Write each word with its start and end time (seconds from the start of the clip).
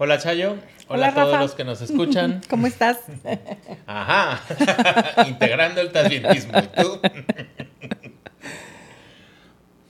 Hola 0.00 0.16
Chayo, 0.18 0.56
hola, 0.86 1.08
a 1.08 1.14
todos 1.14 1.40
los 1.40 1.54
que 1.56 1.64
nos 1.64 1.80
escuchan. 1.80 2.40
¿Cómo 2.48 2.68
estás? 2.68 2.98
Ajá, 3.84 4.40
integrando 5.26 5.80
el 5.80 5.90
tasbientismo. 5.90 6.52
¿Y 6.56 6.80
tú? 6.80 7.00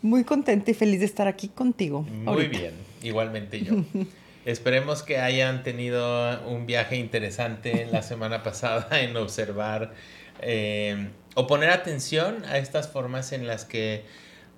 Muy 0.00 0.24
contenta 0.24 0.70
y 0.70 0.74
feliz 0.74 1.00
de 1.00 1.04
estar 1.04 1.28
aquí 1.28 1.48
contigo. 1.48 2.00
Muy 2.00 2.46
bien, 2.46 2.72
igualmente 3.02 3.60
yo. 3.60 3.84
Esperemos 4.46 5.02
que 5.02 5.18
hayan 5.18 5.62
tenido 5.62 6.40
un 6.46 6.64
viaje 6.64 6.96
interesante 6.96 7.86
la 7.92 8.00
semana 8.00 8.42
pasada 8.42 8.88
en 9.02 9.14
observar 9.14 9.92
eh, 10.40 11.10
o 11.34 11.46
poner 11.46 11.68
atención 11.68 12.46
a 12.46 12.56
estas 12.56 12.88
formas 12.88 13.32
en 13.32 13.46
las 13.46 13.66
que 13.66 14.06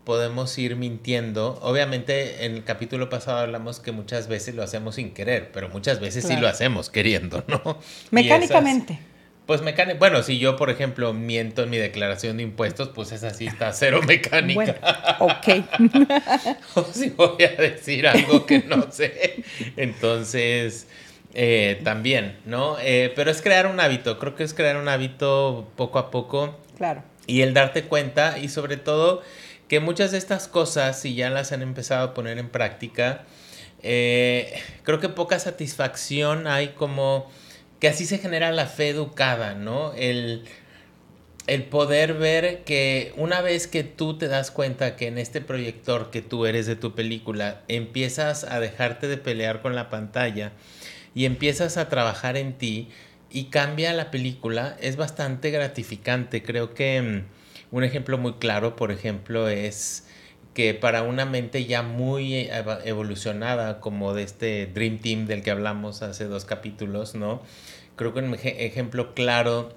podemos 0.04 0.56
ir 0.58 0.76
mintiendo. 0.76 1.58
Obviamente 1.62 2.44
en 2.44 2.56
el 2.56 2.64
capítulo 2.64 3.08
pasado 3.08 3.38
hablamos 3.38 3.80
que 3.80 3.92
muchas 3.92 4.28
veces 4.28 4.54
lo 4.54 4.62
hacemos 4.62 4.96
sin 4.96 5.12
querer, 5.12 5.50
pero 5.52 5.68
muchas 5.68 6.00
veces 6.00 6.24
sí 6.24 6.36
lo 6.36 6.48
hacemos 6.48 6.90
queriendo, 6.90 7.44
¿no? 7.46 7.78
Mecánicamente. 8.10 8.98
pues 9.46 9.62
mecánicamente, 9.62 9.98
bueno, 9.98 10.22
si 10.22 10.38
yo 10.38 10.56
por 10.56 10.70
ejemplo 10.70 11.12
miento 11.12 11.64
en 11.64 11.70
mi 11.70 11.76
declaración 11.76 12.38
de 12.38 12.44
impuestos, 12.44 12.88
pues 12.88 13.12
esa 13.12 13.30
sí 13.30 13.46
está 13.46 13.72
cero 13.72 14.00
mecánica. 14.06 15.16
Bueno, 15.18 15.34
ok. 15.34 16.56
o 16.74 16.84
si 16.84 17.10
voy 17.10 17.44
a 17.44 17.60
decir 17.60 18.06
algo 18.06 18.46
que 18.46 18.60
no 18.60 18.90
sé. 18.90 19.44
Entonces, 19.76 20.86
eh, 21.34 21.80
también, 21.84 22.38
¿no? 22.46 22.76
Eh, 22.80 23.12
pero 23.14 23.30
es 23.30 23.42
crear 23.42 23.66
un 23.66 23.78
hábito, 23.78 24.18
creo 24.18 24.34
que 24.34 24.42
es 24.42 24.54
crear 24.54 24.76
un 24.76 24.88
hábito 24.88 25.68
poco 25.76 25.98
a 25.98 26.10
poco. 26.10 26.58
Claro. 26.76 27.02
Y 27.26 27.42
el 27.42 27.54
darte 27.54 27.84
cuenta 27.84 28.38
y 28.38 28.48
sobre 28.48 28.76
todo 28.76 29.22
que 29.70 29.78
muchas 29.78 30.10
de 30.10 30.18
estas 30.18 30.48
cosas, 30.48 31.00
si 31.00 31.14
ya 31.14 31.30
las 31.30 31.52
han 31.52 31.62
empezado 31.62 32.08
a 32.08 32.12
poner 32.12 32.38
en 32.38 32.48
práctica, 32.48 33.24
eh, 33.84 34.60
creo 34.82 34.98
que 34.98 35.08
poca 35.08 35.38
satisfacción 35.38 36.48
hay 36.48 36.70
como 36.70 37.30
que 37.78 37.86
así 37.86 38.04
se 38.04 38.18
genera 38.18 38.50
la 38.50 38.66
fe 38.66 38.88
educada, 38.88 39.54
¿no? 39.54 39.94
El, 39.94 40.42
el 41.46 41.62
poder 41.62 42.14
ver 42.14 42.64
que 42.64 43.12
una 43.16 43.42
vez 43.42 43.68
que 43.68 43.84
tú 43.84 44.18
te 44.18 44.26
das 44.26 44.50
cuenta 44.50 44.96
que 44.96 45.06
en 45.06 45.18
este 45.18 45.40
proyector 45.40 46.10
que 46.10 46.20
tú 46.20 46.46
eres 46.46 46.66
de 46.66 46.74
tu 46.74 46.96
película, 46.96 47.62
empiezas 47.68 48.42
a 48.42 48.58
dejarte 48.58 49.06
de 49.06 49.18
pelear 49.18 49.62
con 49.62 49.76
la 49.76 49.88
pantalla 49.88 50.50
y 51.14 51.26
empiezas 51.26 51.76
a 51.76 51.88
trabajar 51.88 52.36
en 52.36 52.54
ti 52.54 52.88
y 53.30 53.44
cambia 53.44 53.92
la 53.92 54.10
película, 54.10 54.76
es 54.80 54.96
bastante 54.96 55.52
gratificante. 55.52 56.42
Creo 56.42 56.74
que 56.74 57.00
mm, 57.00 57.39
un 57.70 57.84
ejemplo 57.84 58.18
muy 58.18 58.34
claro, 58.34 58.76
por 58.76 58.90
ejemplo, 58.90 59.48
es 59.48 60.06
que 60.54 60.74
para 60.74 61.02
una 61.02 61.24
mente 61.24 61.64
ya 61.64 61.82
muy 61.82 62.48
evolucionada 62.84 63.80
como 63.80 64.14
de 64.14 64.24
este 64.24 64.66
Dream 64.66 64.98
Team 64.98 65.26
del 65.26 65.42
que 65.42 65.50
hablamos 65.50 66.02
hace 66.02 66.24
dos 66.24 66.44
capítulos, 66.44 67.14
¿no? 67.14 67.42
Creo 67.96 68.12
que 68.12 68.20
un 68.20 68.34
ejemplo 68.34 69.14
claro 69.14 69.74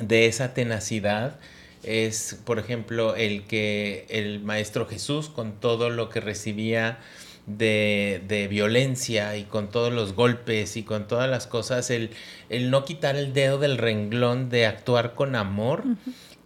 de 0.00 0.26
esa 0.26 0.54
tenacidad 0.54 1.38
es, 1.82 2.38
por 2.44 2.58
ejemplo, 2.58 3.14
el 3.14 3.44
que 3.44 4.06
el 4.10 4.40
Maestro 4.40 4.86
Jesús, 4.86 5.28
con 5.28 5.52
todo 5.60 5.90
lo 5.90 6.10
que 6.10 6.20
recibía 6.20 6.98
de, 7.46 8.46
violencia 8.50 9.36
y 9.36 9.44
con 9.44 9.70
todos 9.70 9.92
los 9.92 10.12
golpes 10.14 10.76
y 10.76 10.82
con 10.82 11.06
todas 11.06 11.30
las 11.30 11.46
cosas, 11.46 11.90
el, 11.90 12.10
el 12.50 12.70
no 12.70 12.84
quitar 12.84 13.16
el 13.16 13.32
dedo 13.32 13.58
del 13.58 13.78
renglón 13.78 14.50
de 14.50 14.66
actuar 14.66 15.14
con 15.14 15.34
amor 15.34 15.84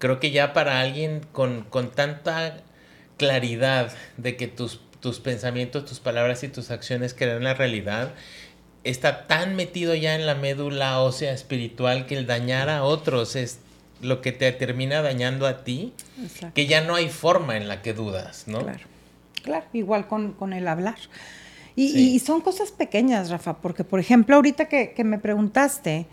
creo 0.02 0.18
que 0.18 0.32
ya 0.32 0.52
para 0.52 0.80
alguien 0.80 1.20
con, 1.30 1.64
tanta 1.94 2.56
claridad 3.18 3.92
de 4.16 4.36
que 4.36 4.48
tus, 4.48 4.80
tus 4.98 5.20
pensamientos, 5.20 5.84
tus 5.84 6.00
palabras 6.00 6.42
y 6.42 6.48
tus 6.48 6.72
acciones 6.72 7.14
crean 7.14 7.44
la 7.44 7.54
realidad, 7.54 8.12
está 8.82 9.28
tan 9.28 9.54
metido 9.54 9.94
ya 9.94 10.16
en 10.16 10.26
la 10.26 10.34
médula 10.34 10.98
ósea 10.98 11.32
espiritual 11.32 12.06
que 12.06 12.18
el 12.18 12.26
dañar 12.26 12.68
a 12.68 12.82
otros 12.82 13.36
es 13.36 13.60
lo 14.00 14.20
que 14.22 14.32
te 14.32 14.50
termina 14.50 15.02
dañando 15.02 15.46
a 15.46 15.62
ti, 15.62 15.92
que 16.52 16.66
ya 16.66 16.80
no 16.80 16.96
hay 16.96 17.08
forma 17.08 17.56
en 17.56 17.68
la 17.68 17.80
que 17.80 17.94
dudas, 17.94 18.48
¿no? 18.48 18.58
Claro, 18.64 18.84
claro, 19.44 19.66
igual 19.72 20.08
con, 20.08 20.52
el 20.52 20.66
hablar. 20.66 20.98
Y, 21.76 22.18
son 22.18 22.40
cosas 22.40 22.72
pequeñas, 22.72 23.30
Rafa, 23.30 23.58
porque 23.58 23.84
por 23.84 24.00
ejemplo, 24.00 24.34
ahorita 24.34 24.64
que, 24.66 24.94
que 24.94 25.04
me 25.04 25.18
preguntaste, 25.18 26.06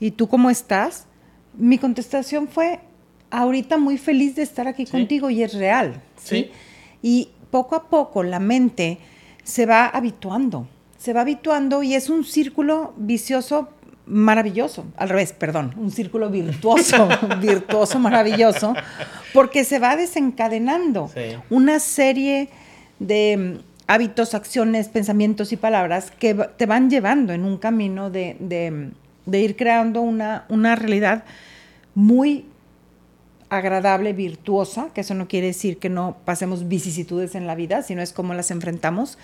¿y 0.00 0.10
tú 0.10 0.28
cómo 0.28 0.50
estás? 0.50 1.06
Mi 1.54 1.78
contestación 1.78 2.46
fue, 2.46 2.80
ahorita 3.32 3.78
muy 3.78 3.98
feliz 3.98 4.36
de 4.36 4.42
estar 4.42 4.68
aquí 4.68 4.84
contigo 4.84 5.30
y 5.30 5.42
es 5.42 5.54
real. 5.54 6.00
¿sí? 6.22 6.50
Y 7.00 7.30
poco 7.50 7.74
a 7.74 7.88
poco 7.88 8.22
la 8.22 8.38
mente 8.38 8.98
se 9.42 9.66
va 9.66 9.86
habituando, 9.86 10.68
se 10.98 11.12
va 11.12 11.22
habituando 11.22 11.82
y 11.82 11.94
es 11.94 12.10
un 12.10 12.24
círculo 12.24 12.92
vicioso 12.96 13.70
maravilloso, 14.04 14.84
al 14.96 15.08
revés, 15.08 15.32
perdón, 15.32 15.74
un 15.76 15.90
círculo 15.90 16.28
virtuoso, 16.28 17.08
virtuoso, 17.40 17.98
maravilloso, 17.98 18.74
porque 19.32 19.64
se 19.64 19.78
va 19.78 19.96
desencadenando 19.96 21.10
una 21.50 21.78
serie 21.78 22.50
de 22.98 23.36
mm, 23.36 23.72
hábitos, 23.86 24.34
acciones, 24.34 24.88
pensamientos 24.88 25.52
y 25.52 25.56
palabras 25.56 26.10
que 26.10 26.34
te 26.34 26.66
van 26.66 26.90
llevando 26.90 27.32
en 27.32 27.44
un 27.44 27.56
camino 27.56 28.10
de, 28.10 28.36
de, 29.24 29.40
ir 29.40 29.56
creando 29.56 30.02
una, 30.02 30.44
una 30.48 30.74
realidad 30.76 31.24
muy 31.94 32.46
agradable, 33.52 34.14
virtuosa, 34.14 34.88
que 34.94 35.02
eso 35.02 35.12
no 35.12 35.28
quiere 35.28 35.48
decir 35.48 35.76
que 35.76 35.90
no 35.90 36.16
pasemos 36.24 36.68
vicisitudes 36.68 37.34
en 37.34 37.46
la 37.46 37.54
vida, 37.54 37.82
sino 37.82 38.00
es 38.00 38.14
como 38.14 38.32
las 38.32 38.50
enfrentamos. 38.50 39.18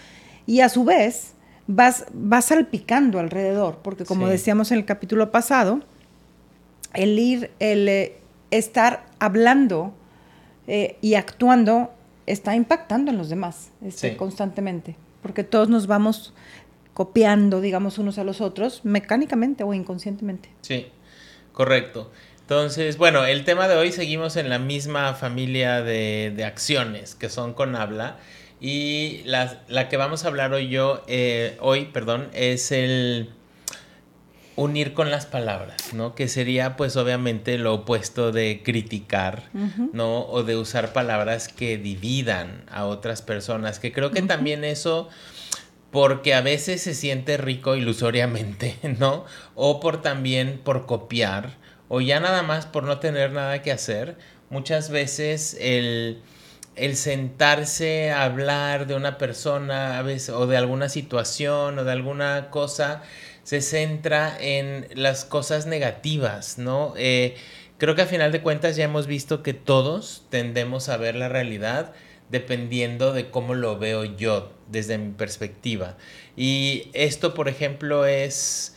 Y 0.44 0.61
a 0.61 0.69
su 0.69 0.84
vez, 0.84 1.33
vas, 1.66 2.05
vas 2.12 2.44
salpicando 2.44 3.21
alrededor, 3.21 3.78
porque 3.83 4.05
como 4.05 4.28
decíamos 4.28 4.71
en 4.71 4.78
el 4.78 4.84
capítulo 4.84 5.31
pasado, 5.31 5.81
el 6.93 7.19
ir, 7.19 7.50
el 7.59 7.89
eh, 7.89 8.19
estar 8.50 9.06
hablando 9.19 9.94
eh, 10.66 10.99
y 11.00 11.15
actuando 11.15 11.91
está 12.27 12.55
impactando 12.55 13.10
en 13.10 13.16
los 13.16 13.31
demás 13.31 13.71
este, 13.83 14.15
constantemente, 14.19 14.97
porque 15.22 15.43
todos 15.43 15.71
nos 15.71 15.87
vamos 15.87 16.34
copiando, 16.93 17.62
digamos, 17.62 17.97
unos 17.97 18.19
a 18.19 18.25
los 18.25 18.43
otros, 18.43 18.84
mecánicamente 18.84 19.65
o 19.65 19.72
inconscientemente. 19.72 20.50
Sí, 20.60 20.89
correcto. 21.55 22.10
Entonces, 22.48 22.97
bueno, 22.97 23.26
el 23.26 23.44
tema 23.44 23.69
de 23.69 23.76
hoy 23.76 23.92
seguimos 23.92 24.36
en 24.36 24.48
la 24.48 24.59
misma 24.59 25.12
familia 25.12 25.82
de, 25.82 26.42
acciones 26.47 27.14
que 27.14 27.28
son 27.28 27.53
con 27.53 27.76
habla. 27.76 28.16
Y 28.59 29.20
la, 29.26 29.60
la, 29.69 29.91
que 29.91 29.98
vamos 29.98 30.25
a 30.25 30.28
hablar 30.28 30.54
hoy 30.54 30.70
yo, 30.70 31.04
eh, 31.09 31.59
hoy, 31.60 31.91
perdón, 31.92 32.31
es 32.32 32.72
el 32.72 33.28
unir 34.56 34.94
con 34.94 35.10
las 35.10 35.26
palabras, 35.26 35.92
¿no? 35.92 36.14
Que 36.14 36.26
sería 36.26 36.75
pues 36.75 36.97
obviamente 36.97 37.59
lo 37.59 37.75
opuesto 37.75 38.32
de 38.32 38.62
criticar, 38.65 39.50
¿no? 39.92 40.22
O 40.22 40.42
de 40.42 40.56
usar 40.56 40.94
palabras 40.94 41.48
que 41.48 41.76
dividan 41.76 42.65
a 42.70 42.86
otras 42.86 43.20
personas, 43.20 43.78
que 43.78 43.92
creo 43.92 44.10
que 44.10 44.22
también 44.22 44.65
eso 44.65 45.10
porque 45.91 46.32
a 46.32 46.41
veces 46.41 46.80
se 46.80 46.94
siente 46.94 47.36
rico 47.36 47.76
ilusoriamente, 47.76 48.78
¿no? 48.98 49.26
O 49.54 49.80
por 49.80 50.00
también 50.00 50.62
por 50.65 50.86
copiar 50.86 51.58
o 51.88 52.00
ya 52.00 52.21
nada 52.21 52.43
más 52.43 52.66
por 52.66 52.84
no 52.84 52.99
tener 52.99 53.32
nada 53.32 53.62
que 53.62 53.72
hacer, 53.72 54.16
muchas 54.50 54.91
veces 54.91 55.56
el, 55.60 56.22
sentarse 56.94 58.10
a 58.10 58.25
hablar 58.25 58.87
de 58.87 58.94
una 58.94 59.19
persona 59.19 59.98
a 59.98 60.03
veces, 60.03 60.31
o 60.31 60.47
de 60.47 60.56
alguna 60.56 60.88
situación 60.88 61.78
o 61.78 61.84
de 61.84 61.93
alguna 61.93 62.50
cosa 62.50 63.03
se 63.43 63.62
centra 63.62 64.37
en 64.41 64.87
las 64.94 65.25
cosas 65.25 65.66
negativas, 65.66 66.59
¿no? 66.59 66.94
Eh, 66.97 67.37
creo 67.78 67.94
que 67.94 68.03
a 68.03 68.06
final 68.06 68.31
de 68.31 68.43
cuentas 68.43 68.77
ya 68.77 68.84
hemos 68.84 69.06
visto 69.06 69.43
que 69.43 69.54
todos 69.54 70.25
tendemos 70.28 70.88
a 70.88 70.98
ver 70.98 71.15
la 71.15 71.28
realidad 71.28 71.94
dependiendo 72.31 73.12
de 73.12 73.31
cómo 73.31 73.54
lo 73.54 73.78
veo 73.78 74.04
yo 74.04 74.53
desde 74.69 74.98
mi 74.98 75.12
perspectiva. 75.12 75.97
Y 76.37 76.91
esto, 76.93 77.34
por 77.34 77.48
ejemplo, 77.48 78.04
es 78.06 78.77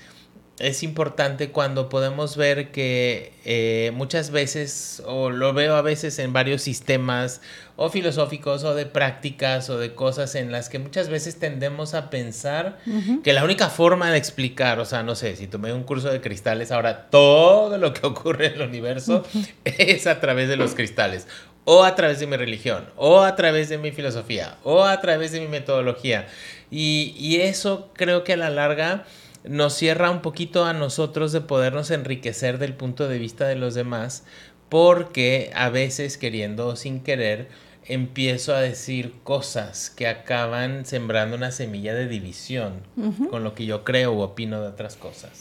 es 0.62 0.84
importante 0.84 1.50
cuando 1.50 1.90
podemos 1.90 2.38
ver 2.38 2.72
que 2.72 3.34
eh, 3.46 3.92
muchas 3.96 4.30
veces, 4.30 5.02
o 5.06 5.32
lo 5.32 5.54
veo 5.54 5.76
a 5.76 5.82
veces 5.82 6.20
en 6.20 6.34
varios 6.34 6.62
sistemas, 6.62 7.42
o 7.76 7.90
filosóficos, 7.90 8.64
o 8.64 8.76
de 8.76 8.86
prácticas, 8.86 9.72
o 9.72 9.80
de 9.80 9.96
cosas 9.96 10.36
en 10.36 10.52
las 10.52 10.70
que 10.70 10.78
muchas 10.78 11.10
veces 11.10 11.40
tendemos 11.40 11.96
a 11.96 12.12
pensar 12.12 12.78
que 13.24 13.34
la 13.34 13.44
única 13.44 13.70
forma 13.70 14.12
de 14.12 14.20
explicar, 14.20 14.80
o 14.80 14.86
sea, 14.86 15.02
no 15.02 15.16
sé, 15.16 15.36
si 15.36 15.48
tomé 15.48 15.74
un 15.74 15.84
curso 15.84 16.12
de 16.12 16.22
cristales, 16.22 16.72
ahora 16.72 17.10
todo 17.10 17.80
lo 17.80 17.94
que 17.94 18.06
ocurre 18.06 18.48
en 18.48 18.54
el 18.54 18.62
universo 18.62 19.26
es 19.64 20.06
a 20.06 20.20
través 20.20 20.48
de 20.48 20.58
los 20.58 20.76
cristales, 20.76 21.28
o 21.66 21.84
a 21.84 21.96
través 21.96 22.20
de 22.20 22.28
mi 22.28 22.38
religión, 22.38 22.88
o 22.98 23.22
a 23.22 23.36
través 23.36 23.70
de 23.70 23.80
mi 23.80 23.92
filosofía, 23.92 24.58
o 24.64 24.84
a 24.84 25.02
través 25.02 25.32
de 25.32 25.40
mi 25.40 25.48
metodología. 25.48 26.28
Y, 26.70 27.16
y 27.18 27.42
eso 27.42 27.90
creo 27.94 28.24
que 28.24 28.34
a 28.34 28.38
la 28.38 28.50
larga 28.50 29.06
nos 29.44 29.74
cierra 29.74 30.12
un 30.12 30.22
poquito 30.22 30.66
a 30.66 30.74
nosotros 30.74 31.32
de 31.32 31.42
podernos 31.42 31.92
enriquecer 31.92 32.58
del 32.58 32.76
punto 32.76 33.08
de 33.08 33.18
vista 33.18 33.48
de 33.48 33.56
los 33.56 33.74
demás, 33.74 34.24
porque 34.70 35.52
a 35.56 35.70
veces 35.70 36.18
queriendo 36.18 36.68
o 36.68 36.76
sin 36.76 37.02
querer 37.02 37.50
empiezo 37.86 38.54
a 38.54 38.62
decir 38.62 39.16
cosas 39.24 39.90
que 39.90 40.08
acaban 40.08 40.86
sembrando 40.86 41.36
una 41.36 41.52
semilla 41.52 41.94
de 41.94 42.08
división 42.08 42.84
con 43.30 43.44
lo 43.44 43.56
que 43.56 43.66
yo 43.66 43.84
creo 43.84 44.14
o 44.14 44.22
opino 44.22 44.62
de 44.62 44.68
otras 44.68 44.96
cosas. 44.96 45.32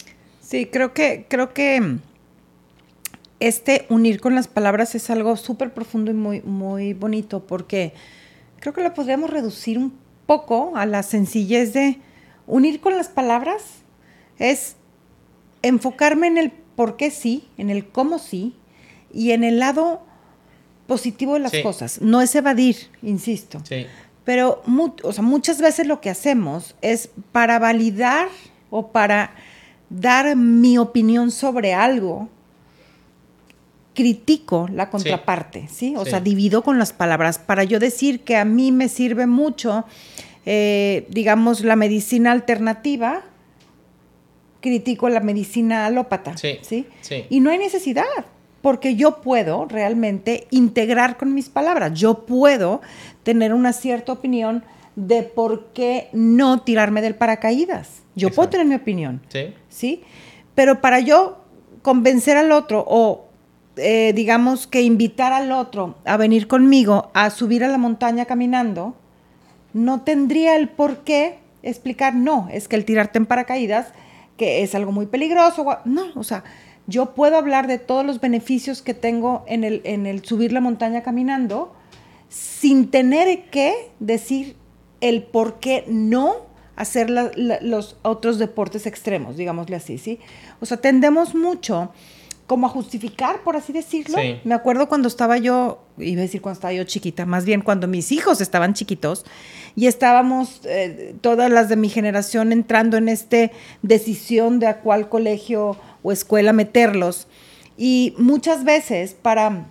Sí, 0.40 0.66
creo 0.66 0.94
que, 0.94 1.26
creo 1.28 1.52
que 1.52 1.98
este 3.38 3.86
unir 3.88 4.20
con 4.20 4.34
las 4.34 4.48
palabras 4.48 4.94
es 4.94 5.10
algo 5.10 5.36
súper 5.36 5.72
profundo 5.72 6.10
y 6.10 6.14
muy, 6.14 6.40
muy 6.42 6.94
bonito 6.94 7.46
porque 7.46 7.92
creo 8.58 8.72
que 8.72 8.82
lo 8.82 8.94
podríamos 8.94 9.30
reducir 9.30 9.78
un 9.78 9.98
poco 10.26 10.76
a 10.76 10.86
la 10.86 11.02
sencillez 11.02 11.72
de 11.72 11.98
unir 12.46 12.80
con 12.80 12.96
las 12.96 13.08
palabras 13.08 13.79
es 14.40 14.74
enfocarme 15.62 16.26
en 16.26 16.38
el 16.38 16.50
por 16.50 16.96
qué 16.96 17.12
sí, 17.12 17.44
en 17.58 17.70
el 17.70 17.86
cómo 17.86 18.18
sí 18.18 18.56
y 19.12 19.30
en 19.30 19.44
el 19.44 19.60
lado 19.60 20.02
positivo 20.88 21.34
de 21.34 21.40
las 21.40 21.54
cosas. 21.62 22.00
No 22.00 22.20
es 22.20 22.34
evadir, 22.34 22.76
insisto. 23.02 23.60
Sí. 23.68 23.86
Pero 24.24 24.62
o 25.02 25.12
sea, 25.12 25.22
muchas 25.22 25.60
veces 25.60 25.86
lo 25.86 26.00
que 26.00 26.10
hacemos 26.10 26.74
es 26.82 27.10
para 27.30 27.58
validar 27.58 28.28
o 28.70 28.88
para 28.88 29.34
dar 29.88 30.36
mi 30.36 30.78
opinión 30.78 31.30
sobre 31.30 31.74
algo, 31.74 32.28
critico 33.94 34.68
la 34.72 34.88
contraparte, 34.88 35.68
¿sí? 35.68 35.94
O 35.96 36.04
sea, 36.04 36.20
divido 36.20 36.62
con 36.62 36.78
las 36.78 36.92
palabras. 36.92 37.38
Para 37.38 37.64
yo 37.64 37.78
decir 37.78 38.20
que 38.20 38.36
a 38.36 38.44
mí 38.44 38.72
me 38.72 38.88
sirve 38.88 39.26
mucho, 39.26 39.84
eh, 40.46 41.06
digamos, 41.10 41.62
la 41.62 41.76
medicina 41.76 42.32
alternativa, 42.32 43.22
critico 44.60 45.08
la 45.08 45.20
medicina 45.20 45.86
alópata, 45.86 46.36
¿sí? 46.36 46.58
¿sí? 46.62 46.86
Y 47.28 47.40
no 47.40 47.50
hay 47.50 47.58
necesidad, 47.58 48.04
porque 48.62 48.94
yo 48.94 49.20
puedo 49.20 49.64
realmente 49.64 50.46
integrar 50.50 51.16
con 51.16 51.34
mis 51.34 51.48
palabras, 51.48 51.98
yo 51.98 52.26
puedo 52.26 52.80
tener 53.22 53.54
una 53.54 53.72
cierta 53.72 54.12
opinión 54.12 54.64
de 54.96 55.22
por 55.22 55.68
qué 55.72 56.08
no 56.12 56.62
tirarme 56.62 57.00
del 57.00 57.14
paracaídas. 57.14 58.02
Yo 58.14 58.30
puedo 58.30 58.50
tener 58.50 58.66
mi 58.66 58.74
opinión, 58.74 59.22
¿sí? 59.28 59.54
¿sí? 59.68 60.02
Pero 60.54 60.80
para 60.80 61.00
yo 61.00 61.38
convencer 61.82 62.36
al 62.36 62.52
otro 62.52 62.84
o 62.86 63.28
eh, 63.76 64.12
digamos 64.14 64.66
que 64.66 64.82
invitar 64.82 65.32
al 65.32 65.52
otro 65.52 65.96
a 66.04 66.16
venir 66.16 66.48
conmigo 66.48 67.10
a 67.14 67.30
subir 67.30 67.64
a 67.64 67.68
la 67.68 67.78
montaña 67.78 68.26
caminando, 68.26 68.94
no 69.72 70.02
tendría 70.02 70.56
el 70.56 70.68
por 70.68 70.98
qué 70.98 71.38
explicar, 71.62 72.14
no, 72.14 72.48
es 72.52 72.68
que 72.68 72.76
el 72.76 72.84
tirarte 72.84 73.18
en 73.18 73.26
paracaídas, 73.26 73.92
que 74.40 74.62
es 74.62 74.74
algo 74.74 74.90
muy 74.90 75.04
peligroso, 75.04 75.66
no, 75.84 76.06
o 76.14 76.24
sea, 76.24 76.44
yo 76.86 77.12
puedo 77.12 77.36
hablar 77.36 77.66
de 77.66 77.76
todos 77.76 78.06
los 78.06 78.22
beneficios 78.22 78.80
que 78.80 78.94
tengo 78.94 79.44
en 79.46 79.64
el, 79.64 79.82
en 79.84 80.06
el 80.06 80.24
subir 80.24 80.50
la 80.50 80.62
montaña 80.62 81.02
caminando 81.02 81.74
sin 82.30 82.90
tener 82.90 83.50
que 83.50 83.90
decir 83.98 84.56
el 85.02 85.24
por 85.24 85.60
qué 85.60 85.84
no 85.88 86.36
hacer 86.74 87.10
los 87.10 87.98
otros 88.00 88.38
deportes 88.38 88.86
extremos, 88.86 89.36
digámosle 89.36 89.76
así, 89.76 89.98
¿sí? 89.98 90.20
O 90.62 90.64
sea, 90.64 90.78
tendemos 90.78 91.34
mucho 91.34 91.92
como 92.50 92.66
a 92.66 92.70
justificar, 92.70 93.44
por 93.44 93.54
así 93.54 93.72
decirlo. 93.72 94.18
Me 94.42 94.54
acuerdo 94.56 94.88
cuando 94.88 95.06
estaba 95.06 95.38
yo, 95.38 95.84
iba 95.98 96.18
a 96.18 96.22
decir 96.22 96.42
cuando 96.42 96.56
estaba 96.56 96.72
yo 96.72 96.82
chiquita, 96.82 97.24
más 97.24 97.44
bien 97.44 97.60
cuando 97.60 97.86
mis 97.86 98.10
hijos 98.10 98.40
estaban 98.40 98.74
chiquitos 98.74 99.24
y 99.76 99.86
estábamos 99.86 100.60
eh, 100.64 101.14
todas 101.20 101.48
las 101.48 101.68
de 101.68 101.76
mi 101.76 101.88
generación 101.88 102.50
entrando 102.50 102.96
en 102.96 103.08
esta 103.08 103.52
decisión 103.82 104.58
de 104.58 104.66
a 104.66 104.80
cuál 104.80 105.08
colegio 105.08 105.76
o 106.02 106.10
escuela 106.10 106.52
meterlos. 106.52 107.28
Y 107.76 108.16
muchas 108.18 108.64
veces 108.64 109.14
para 109.14 109.68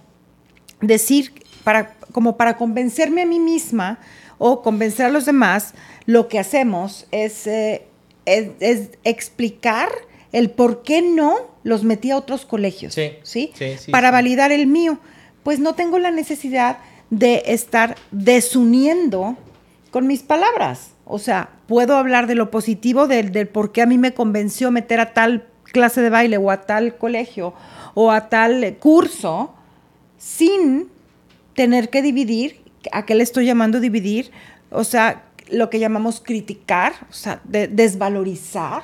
decir, 0.79 1.33
para, 1.65 1.97
como 2.13 2.37
para 2.37 2.55
convencerme 2.55 3.23
a 3.23 3.25
mí 3.25 3.41
misma 3.41 3.99
o 4.37 4.61
convencer 4.61 5.07
a 5.07 5.09
los 5.09 5.25
demás, 5.25 5.73
lo 6.05 6.29
que 6.29 6.39
hacemos 6.39 7.07
es, 7.11 7.45
eh, 7.45 7.85
es 8.25 8.91
explicar 9.03 9.89
el 10.31 10.49
por 10.51 10.83
qué 10.83 11.01
no 11.01 11.35
los 11.63 11.83
metí 11.83 12.11
a 12.11 12.17
otros 12.17 12.45
colegios, 12.45 12.93
¿sí? 12.93 13.51
¿sí? 13.53 13.91
Para 13.91 14.11
validar 14.11 14.51
el 14.51 14.67
mío. 14.67 14.99
Pues 15.43 15.59
no 15.59 15.73
tengo 15.73 15.99
la 15.99 16.11
necesidad 16.11 16.79
de 17.09 17.43
estar 17.47 17.95
desuniendo 18.11 19.37
con 19.91 20.07
mis 20.07 20.21
palabras. 20.21 20.91
O 21.05 21.17
sea, 21.17 21.49
puedo 21.67 21.95
hablar 21.95 22.27
de 22.27 22.35
lo 22.35 22.51
positivo, 22.51 23.07
del, 23.07 23.31
del 23.31 23.47
por 23.47 23.71
qué 23.71 23.81
a 23.81 23.85
mí 23.85 23.97
me 23.97 24.13
convenció 24.13 24.69
meter 24.71 24.99
a 24.99 25.13
tal 25.13 25.47
clase 25.63 26.01
de 26.01 26.09
baile 26.09 26.37
o 26.37 26.51
a 26.51 26.61
tal 26.61 26.97
colegio 26.97 27.53
o 27.93 28.11
a 28.11 28.29
tal 28.29 28.77
curso 28.79 29.53
sin 30.17 30.89
tener 31.55 31.89
que 31.89 32.01
dividir, 32.01 32.61
¿a 32.91 33.05
qué 33.05 33.15
le 33.15 33.23
estoy 33.23 33.45
llamando 33.45 33.79
dividir? 33.79 34.31
O 34.69 34.83
sea, 34.83 35.23
lo 35.49 35.69
que 35.69 35.79
llamamos 35.79 36.21
criticar, 36.21 36.93
o 37.09 37.13
sea, 37.13 37.41
desvalorizar 37.45 38.83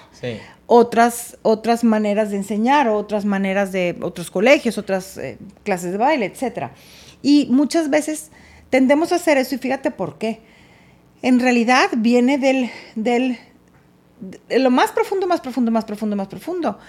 otras, 0.68 1.38
otras 1.42 1.84
maneras 1.84 2.32
de 2.32 2.38
enseñar, 2.38 2.88
otras 2.88 3.26
maneras 3.26 3.72
de 3.72 3.96
otros 4.02 4.32
colegios, 4.32 4.78
otras 4.78 5.18
eh, 5.18 5.38
clases 5.64 5.92
de 5.92 5.98
baile, 5.98 6.26
etc. 6.26 6.72
Y 7.22 7.48
muchas 7.52 7.90
veces 7.90 8.32
tendemos 8.70 9.12
a 9.12 9.16
hacer 9.16 9.38
eso 9.38 9.56
y 9.56 9.58
fíjate 9.58 9.92
por 9.92 10.18
qué. 10.18 10.40
En 11.22 11.40
realidad 11.40 11.90
viene 11.96 12.38
del, 12.38 12.70
del 12.96 13.38
de 14.20 14.60
lo 14.60 14.72
más 14.72 14.92
profundo, 14.92 15.28
más 15.28 15.42
profundo, 15.42 15.72
más 15.72 15.86
profundo, 15.86 16.16
más 16.16 16.28
profundo, 16.28 16.80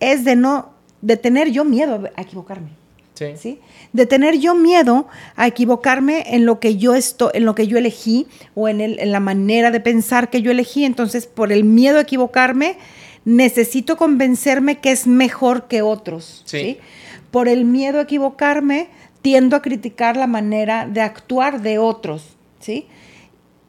es 0.00 0.24
de 0.24 0.36
no, 0.36 0.72
de 1.00 1.16
tener 1.16 1.50
yo 1.50 1.64
miedo 1.64 2.10
a 2.16 2.22
equivocarme. 2.22 2.82
Sí. 3.14 3.60
De 3.92 4.06
tener 4.06 4.38
yo 4.38 4.56
miedo 4.56 5.06
a 5.36 5.46
equivocarme 5.46 6.34
en 6.34 6.44
lo 6.44 6.58
que 6.58 6.76
yo 6.76 6.94
estoy, 6.94 7.30
en 7.34 7.44
lo 7.44 7.54
que 7.54 7.68
yo 7.68 7.78
elegí 7.78 8.26
o 8.56 8.68
en, 8.68 8.80
el, 8.80 8.98
en 8.98 9.12
la 9.12 9.20
manera 9.20 9.70
de 9.70 9.78
pensar 9.78 10.28
que 10.28 10.42
yo 10.42 10.50
elegí. 10.50 10.84
Entonces, 10.84 11.26
por 11.26 11.52
el 11.52 11.62
miedo 11.62 11.98
a 11.98 12.02
equivocarme, 12.02 12.78
necesito 13.24 13.96
convencerme 13.96 14.78
que 14.78 14.90
es 14.90 15.06
mejor 15.06 15.68
que 15.68 15.82
otros. 15.82 16.42
Sí. 16.44 16.78
Por 17.30 17.48
el 17.48 17.64
miedo 17.64 17.98
a 17.98 18.02
equivocarme, 18.02 18.88
tiendo 19.22 19.56
a 19.56 19.62
criticar 19.62 20.16
la 20.16 20.26
manera 20.26 20.86
de 20.86 21.00
actuar 21.00 21.62
de 21.62 21.78
otros. 21.78 22.36
¿sí? 22.60 22.86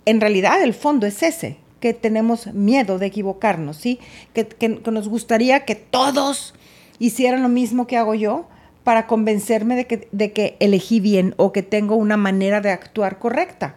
En 0.05 0.19
realidad, 0.19 0.61
el 0.61 0.73
fondo 0.73 1.07
es 1.07 1.23
ese, 1.23 1.57
que 1.79 1.93
tenemos 1.93 2.47
miedo 2.53 2.97
de 2.97 3.05
equivocarnos, 3.05 3.77
¿sí? 3.77 3.99
que, 4.33 4.47
que 4.47 4.69
nos 4.69 5.07
gustaría 5.07 5.65
que 5.65 5.75
todos 5.75 6.53
hicieran 6.99 7.43
lo 7.43 7.49
mismo 7.49 7.87
que 7.87 7.97
hago 7.97 8.15
yo 8.15 8.47
para 8.83 9.07
convencerme 9.07 9.75
de 9.75 9.87
que, 9.87 10.07
de 10.11 10.33
que 10.33 10.57
elegí 10.59 10.99
bien 10.99 11.33
o 11.37 11.51
que 11.51 11.63
tengo 11.63 11.95
una 11.95 12.17
manera 12.17 12.61
de 12.61 12.71
actuar 12.71 13.19
correcta. 13.19 13.75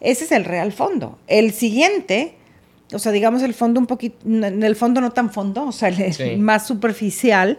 Ese 0.00 0.24
es 0.24 0.32
el 0.32 0.44
real 0.44 0.72
fondo. 0.72 1.18
El 1.26 1.52
siguiente, 1.52 2.36
o 2.92 2.98
sea, 2.98 3.12
digamos 3.12 3.42
el 3.42 3.54
fondo 3.54 3.80
un 3.80 3.86
poquito, 3.86 4.16
en 4.26 4.62
el 4.62 4.76
fondo 4.76 5.00
no 5.00 5.10
tan 5.10 5.30
fondo, 5.30 5.66
o 5.66 5.72
sea, 5.72 5.88
el, 5.88 6.38
más 6.38 6.66
superficial, 6.66 7.58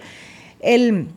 el, 0.60 1.08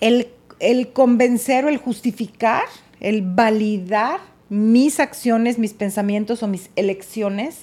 el, 0.00 0.28
el 0.58 0.92
convencer 0.92 1.64
o 1.64 1.68
el 1.68 1.76
justificar, 1.76 2.64
el 3.00 3.22
validar 3.22 4.20
mis 4.48 5.00
acciones, 5.00 5.58
mis 5.58 5.74
pensamientos 5.74 6.42
o 6.42 6.48
mis 6.48 6.70
elecciones, 6.76 7.62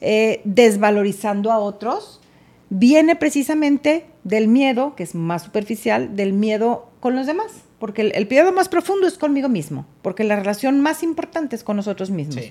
eh, 0.00 0.40
desvalorizando 0.44 1.50
a 1.50 1.58
otros, 1.58 2.20
viene 2.68 3.16
precisamente 3.16 4.06
del 4.22 4.48
miedo, 4.48 4.94
que 4.96 5.02
es 5.02 5.14
más 5.14 5.44
superficial, 5.44 6.14
del 6.16 6.32
miedo 6.32 6.90
con 7.00 7.14
los 7.16 7.26
demás. 7.26 7.52
Porque 7.78 8.02
el, 8.02 8.12
el 8.14 8.28
miedo 8.28 8.52
más 8.52 8.68
profundo 8.68 9.06
es 9.06 9.18
conmigo 9.18 9.48
mismo, 9.48 9.86
porque 10.02 10.24
la 10.24 10.36
relación 10.36 10.80
más 10.80 11.02
importante 11.02 11.56
es 11.56 11.64
con 11.64 11.76
nosotros 11.76 12.10
mismos. 12.10 12.44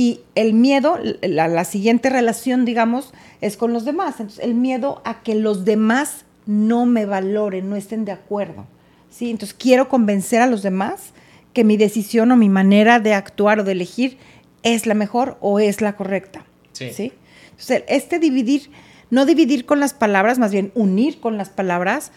Y 0.00 0.20
el 0.34 0.54
miedo, 0.54 0.98
la, 1.20 1.64
siguiente 1.64 2.08
relación, 2.08 2.64
digamos, 2.64 3.12
es 3.42 3.58
con 3.58 3.74
los 3.74 3.84
demás. 3.84 4.18
Entonces, 4.18 4.42
el 4.42 4.54
miedo 4.54 5.02
a 5.04 5.22
que 5.22 5.34
los 5.34 5.66
demás 5.66 6.24
no 6.46 6.86
me 6.86 7.04
valoren, 7.04 7.68
no 7.68 7.76
estén 7.76 8.06
de 8.06 8.12
acuerdo. 8.12 8.64
¿sí? 9.10 9.30
Entonces, 9.30 9.54
quiero 9.58 9.90
convencer 9.90 10.40
a 10.40 10.46
los 10.46 10.62
demás 10.62 11.10
que 11.52 11.64
mi 11.64 11.76
decisión 11.76 12.32
o 12.32 12.36
mi 12.36 12.48
manera 12.48 12.98
de 12.98 13.12
actuar 13.12 13.60
o 13.60 13.64
de 13.64 13.72
elegir 13.72 14.16
es 14.62 14.86
la 14.86 14.94
mejor 14.94 15.36
o 15.42 15.58
es 15.58 15.82
la 15.82 15.96
correcta. 15.96 16.46
Sí. 16.72 16.94
¿sí? 16.94 17.12
Entonces, 17.50 17.84
este 17.88 18.18
dividir 18.18 18.70
no 19.10 19.26
dividir 19.26 19.66
con 19.66 19.80
las 19.80 19.92
palabras, 19.92 20.38
más 20.38 20.52
bien 20.52 20.72
unir 20.74 21.20
con 21.20 21.36
las 21.36 21.50
palabras, 21.50 22.10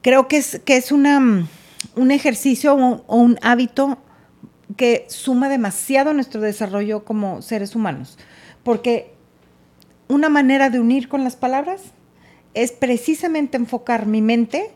creo 0.00 0.28
que 0.28 0.36
es, 0.36 0.60
que 0.64 0.76
es 0.76 0.92
una, 0.92 1.48
un 1.96 2.10
ejercicio 2.10 2.74
o 2.74 3.16
un, 3.16 3.38
hábito 3.42 3.98
que 4.76 5.04
suma 5.08 5.48
demasiado 5.48 6.10
a 6.10 6.12
nuestro 6.14 6.40
desarrollo 6.40 7.04
como 7.04 7.42
seres 7.42 7.74
humanos, 7.74 8.18
porque 8.62 9.12
una 10.08 10.28
manera 10.28 10.70
de 10.70 10.80
unir 10.80 11.08
con 11.08 11.24
las 11.24 11.36
palabras 11.36 11.82
es 12.54 12.72
precisamente 12.72 13.56
enfocar 13.56 14.06
mi 14.06 14.22
mente 14.22 14.70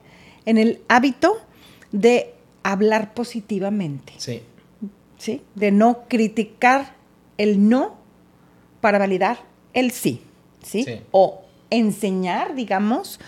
en 0.47 0.59
el 0.59 0.83
hábito 0.89 1.37
de 1.93 2.35
hablar 2.63 3.15
positivamente. 3.15 4.13
Sí. 4.19 4.43
¿Sí? 5.19 5.43
De 5.55 5.71
no 5.71 6.05
criticar 6.09 6.95
el 7.39 7.69
no 7.69 7.97
para 8.81 8.99
validar 8.99 9.39
el 9.73 9.91
sí. 9.91 10.23
¿sí? 10.63 10.87
O 11.11 11.43
enseñar, 11.71 12.55
digamos, 12.55 13.21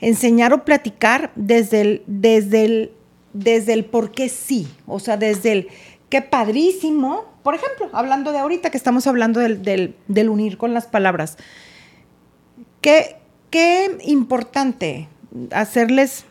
enseñar 0.00 0.52
o 0.52 0.64
platicar 0.64 1.30
desde 1.36 1.80
el, 1.80 2.02
desde 2.06 2.64
el 2.64 2.92
desde 3.32 3.72
el 3.72 3.84
por 3.84 4.12
qué 4.12 4.28
sí, 4.28 4.68
o 4.86 4.98
sea, 4.98 5.16
desde 5.16 5.52
el 5.52 5.68
qué 6.08 6.22
padrísimo, 6.22 7.24
por 7.42 7.54
ejemplo, 7.54 7.88
hablando 7.92 8.32
de 8.32 8.38
ahorita 8.38 8.70
que 8.70 8.76
estamos 8.76 9.06
hablando 9.06 9.40
del, 9.40 9.94
unir 10.28 10.58
con 10.58 10.74
las 10.74 10.86
palabras, 10.86 11.38
qué, 12.80 13.16
qué 13.50 13.98
importante 14.04 15.08
hacerles 15.52 16.24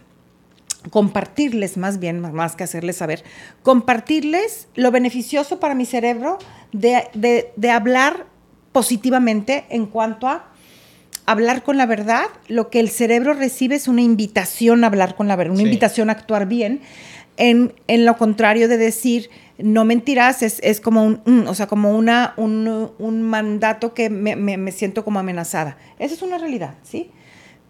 compartirles 0.91 1.77
más 1.77 1.99
bien, 1.99 2.19
más 2.21 2.55
que 2.55 2.63
hacerles 2.63 2.97
saber, 2.97 3.23
compartirles 3.63 4.67
lo 4.75 4.91
beneficioso 4.91 5.59
para 5.59 5.75
mi 5.75 5.85
cerebro 5.85 6.37
de, 6.71 7.09
de, 7.55 7.71
hablar 7.71 8.27
positivamente 8.71 9.65
en 9.69 9.87
cuanto 9.87 10.27
a 10.27 10.48
hablar 11.31 11.63
con 11.63 11.77
la 11.77 11.85
verdad, 11.85 12.25
lo 12.47 12.69
que 12.69 12.79
el 12.79 12.89
cerebro 12.89 13.33
recibe 13.33 13.75
es 13.75 13.87
una 13.87 14.01
invitación 14.01 14.83
a 14.83 14.87
hablar 14.87 15.15
con 15.15 15.27
la 15.27 15.35
verdad, 15.35 15.53
una 15.53 15.63
invitación 15.63 16.09
a 16.09 16.13
actuar 16.13 16.47
bien, 16.47 16.81
en, 17.37 17.73
en, 17.87 18.05
lo 18.05 18.17
contrario 18.17 18.67
de 18.67 18.77
decir, 18.77 19.29
no 19.57 19.85
mentirás, 19.85 20.43
es, 20.43 20.59
es 20.61 20.81
como, 20.81 21.05
un, 21.05 21.47
o 21.47 21.53
sea, 21.55 21.67
como 21.67 21.95
una, 21.95 22.33
un, 22.35 22.91
un 22.97 23.21
mandato 23.21 23.93
que 23.93 24.09
me, 24.09 24.35
me, 24.35 24.57
me, 24.57 24.71
siento 24.71 25.05
como 25.05 25.19
amenazada. 25.19 25.77
Esa 25.99 26.15
es 26.15 26.21
una 26.21 26.37
realidad, 26.37 26.75
¿sí? 26.83 27.11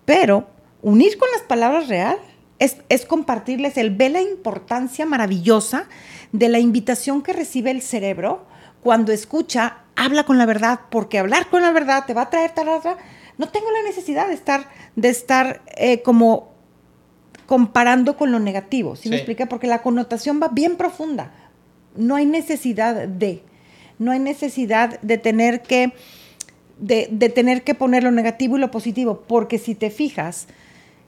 Pero 0.06 0.48
unir 0.82 1.18
con 1.18 1.28
las 1.34 1.44
palabras 1.44 1.88
real 1.88 2.18
es, 2.58 2.78
es 2.90 3.06
compartirles, 3.06 3.78
el 3.78 3.92
ve 3.92 4.10
la 4.10 4.22
importancia 4.22 5.06
maravillosa 5.06 5.88
de 6.32 6.50
la 6.50 6.60
invitación 6.60 7.22
que 7.22 7.34
recibe 7.34 7.72
el 7.72 7.82
cerebro 7.82 8.48
cuando 8.82 9.12
escucha, 9.12 9.80
habla 9.96 10.24
con 10.24 10.38
la 10.38 10.46
verdad, 10.46 10.80
porque 10.90 11.20
hablar 11.20 11.50
con 11.50 11.62
la 11.62 11.72
verdad 11.72 12.06
te 12.08 12.14
va 12.14 12.24
a 12.24 12.30
traer 12.30 12.52
tarada. 12.52 12.98
No 13.40 13.48
tengo 13.48 13.72
la 13.72 13.82
necesidad 13.84 14.28
de 14.28 14.34
estar, 14.34 14.70
de 14.98 15.08
estar 15.08 15.62
eh, 15.78 16.02
como 16.02 16.52
comparando 17.46 18.18
con 18.18 18.32
lo 18.32 18.40
negativo. 18.40 18.98
¿sí, 18.98 19.10
me 19.10 19.16
explica? 19.16 19.48
Porque 19.48 19.66
la 19.66 19.82
connotación 19.82 20.42
va 20.44 20.50
bien 20.50 20.76
profunda. 20.76 21.32
No 21.96 22.16
hay 22.16 22.26
necesidad 22.26 23.08
de, 23.08 23.42
no 23.98 24.12
hay 24.12 24.20
necesidad 24.20 25.00
de 25.00 25.18
tener 25.18 25.62
que, 25.62 25.94
de, 26.80 27.08
de 27.10 27.30
tener 27.30 27.64
que 27.64 27.74
poner 27.76 28.04
lo 28.04 28.12
negativo 28.12 28.58
y 28.58 28.60
lo 28.60 28.72
positivo, 28.72 29.24
porque 29.26 29.58
si 29.58 29.74
te 29.74 29.90
fijas, 29.90 30.48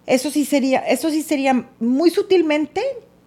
eso 0.07 0.31
sí 0.31 0.45
sería, 0.45 0.79
eso 0.79 1.09
sí 1.09 1.23
sería 1.23 1.67
muy 1.79 2.09
sutilmente, 2.09 2.81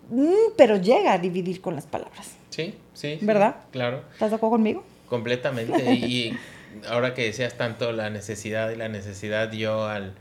mm, 0.09 0.55
pero 0.57 0.79
llega 0.79 1.13
a 1.13 1.19
dividir 1.19 1.61
con 1.61 1.75
las 1.75 1.87
palabras. 1.87 2.31
Sí, 2.49 2.75
sí. 2.95 3.19
¿Verdad? 3.21 3.57
claro. 3.71 4.03
¿Estás 4.15 4.31
de 4.31 4.37
acuerdo 4.37 4.53
conmigo? 4.53 4.83
Completamente. 5.11 5.93
y 5.95 6.37
ahora 6.89 7.15
que 7.15 7.25
decías 7.25 7.55
tanto 7.55 7.93
la 7.93 8.11
necesidad 8.11 8.71
y 8.71 8.77
la 8.77 8.89
necesidad, 8.89 9.53
yo 9.53 9.87
al, 9.87 10.15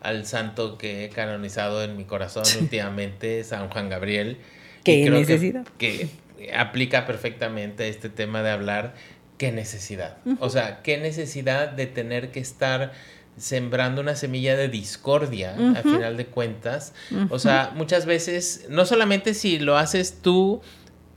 al 0.00 0.26
santo 0.26 0.78
que 0.78 1.04
he 1.04 1.08
canonizado 1.08 1.82
en 1.82 1.96
mi 1.96 2.04
corazón 2.04 2.44
últimamente, 2.60 3.44
San 3.44 3.68
Juan 3.68 3.88
Gabriel. 3.88 4.38
¿Qué 4.84 5.08
necesidad? 5.10 5.66
Que, 5.78 6.08
aplica 6.54 7.06
perfectamente 7.06 7.88
este 7.88 8.08
tema 8.08 8.42
de 8.42 8.50
hablar. 8.50 8.94
¿Qué 9.36 9.52
necesidad? 9.52 10.18
O 10.38 10.50
sea, 10.50 10.82
¿qué 10.82 10.98
necesidad 10.98 11.68
de 11.68 11.86
tener 11.86 12.30
que 12.30 12.40
estar 12.40 12.92
sembrando 13.40 14.00
una 14.00 14.14
semilla 14.14 14.56
de 14.56 14.68
discordia 14.68 15.54
al 15.54 15.82
final 15.82 16.16
de 16.16 16.26
cuentas. 16.26 16.92
O 17.30 17.38
sea, 17.38 17.72
muchas 17.74 18.06
veces, 18.06 18.66
no 18.68 18.84
solamente 18.84 19.34
si 19.34 19.58
lo 19.58 19.78
haces 19.78 20.18
tú 20.22 20.60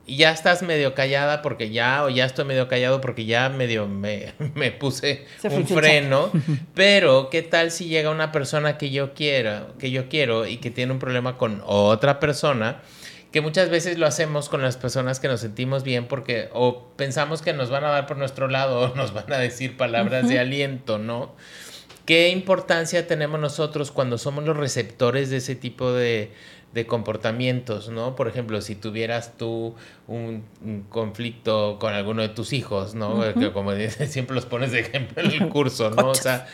y 0.05 0.17
ya 0.17 0.31
estás 0.31 0.63
medio 0.63 0.93
callada 0.93 1.41
porque 1.41 1.69
ya, 1.69 2.03
o 2.03 2.09
ya 2.09 2.25
estoy 2.25 2.45
medio 2.45 2.67
callado 2.67 2.99
porque 3.01 3.25
ya 3.25 3.49
medio 3.49 3.87
me, 3.87 4.33
me 4.55 4.71
puse 4.71 5.25
un 5.43 5.67
freno, 5.67 6.31
pero 6.73 7.29
¿qué 7.29 7.41
tal 7.41 7.71
si 7.71 7.87
llega 7.87 8.09
una 8.09 8.31
persona 8.31 8.77
que 8.77 8.89
yo 8.89 9.13
quiera, 9.13 9.67
que 9.79 9.91
yo 9.91 10.09
quiero 10.09 10.45
y 10.45 10.57
que 10.57 10.71
tiene 10.71 10.91
un 10.91 10.99
problema 10.99 11.37
con 11.37 11.61
otra 11.65 12.19
persona? 12.19 12.81
que 13.33 13.41
muchas 13.41 13.71
veces 13.71 13.97
lo 13.97 14.05
hacemos 14.05 14.47
con 14.47 14.61
las 14.61 14.77
personas 14.77 15.19
que 15.19 15.27
nos 15.27 15.39
sentimos 15.39 15.83
bien 15.83 16.07
porque 16.07 16.49
o 16.53 16.89
pensamos 16.95 17.41
que 17.41 17.51
nos 17.51 17.71
van 17.71 17.83
a 17.83 17.89
dar 17.89 18.05
por 18.05 18.15
nuestro 18.15 18.47
lado 18.47 18.79
o 18.91 18.95
nos 18.95 19.11
van 19.11 19.33
a 19.33 19.39
decir 19.39 19.75
palabras 19.75 20.29
de 20.29 20.39
aliento, 20.39 20.99
¿no? 20.99 21.35
¿Qué 22.05 22.29
importancia 22.29 23.07
tenemos 23.07 23.39
nosotros 23.39 23.91
cuando 23.91 24.17
somos 24.17 24.43
los 24.43 24.57
receptores 24.57 25.29
de 25.29 25.37
ese 25.37 25.55
tipo 25.55 25.91
de, 25.93 26.31
comportamientos, 26.87 27.89
¿no? 27.89 28.15
Por 28.15 28.27
ejemplo, 28.27 28.59
si 28.61 28.75
tuvieras 28.75 29.37
tú 29.37 29.75
un, 30.07 30.43
conflicto 30.89 31.77
con 31.79 31.93
alguno 31.93 32.23
de 32.23 32.29
tus 32.29 32.51
hijos, 32.51 32.95
¿no? 32.95 33.21
que 33.35 33.51
como 33.51 33.71
siempre 34.07 34.35
los 34.35 34.45
pones 34.45 34.71
de 34.71 34.81
ejemplo 34.81 35.23
en 35.23 35.31
el 35.31 35.49
curso, 35.49 35.91
¿no? 35.91 36.09
O 36.09 36.15
sea, 36.15 36.47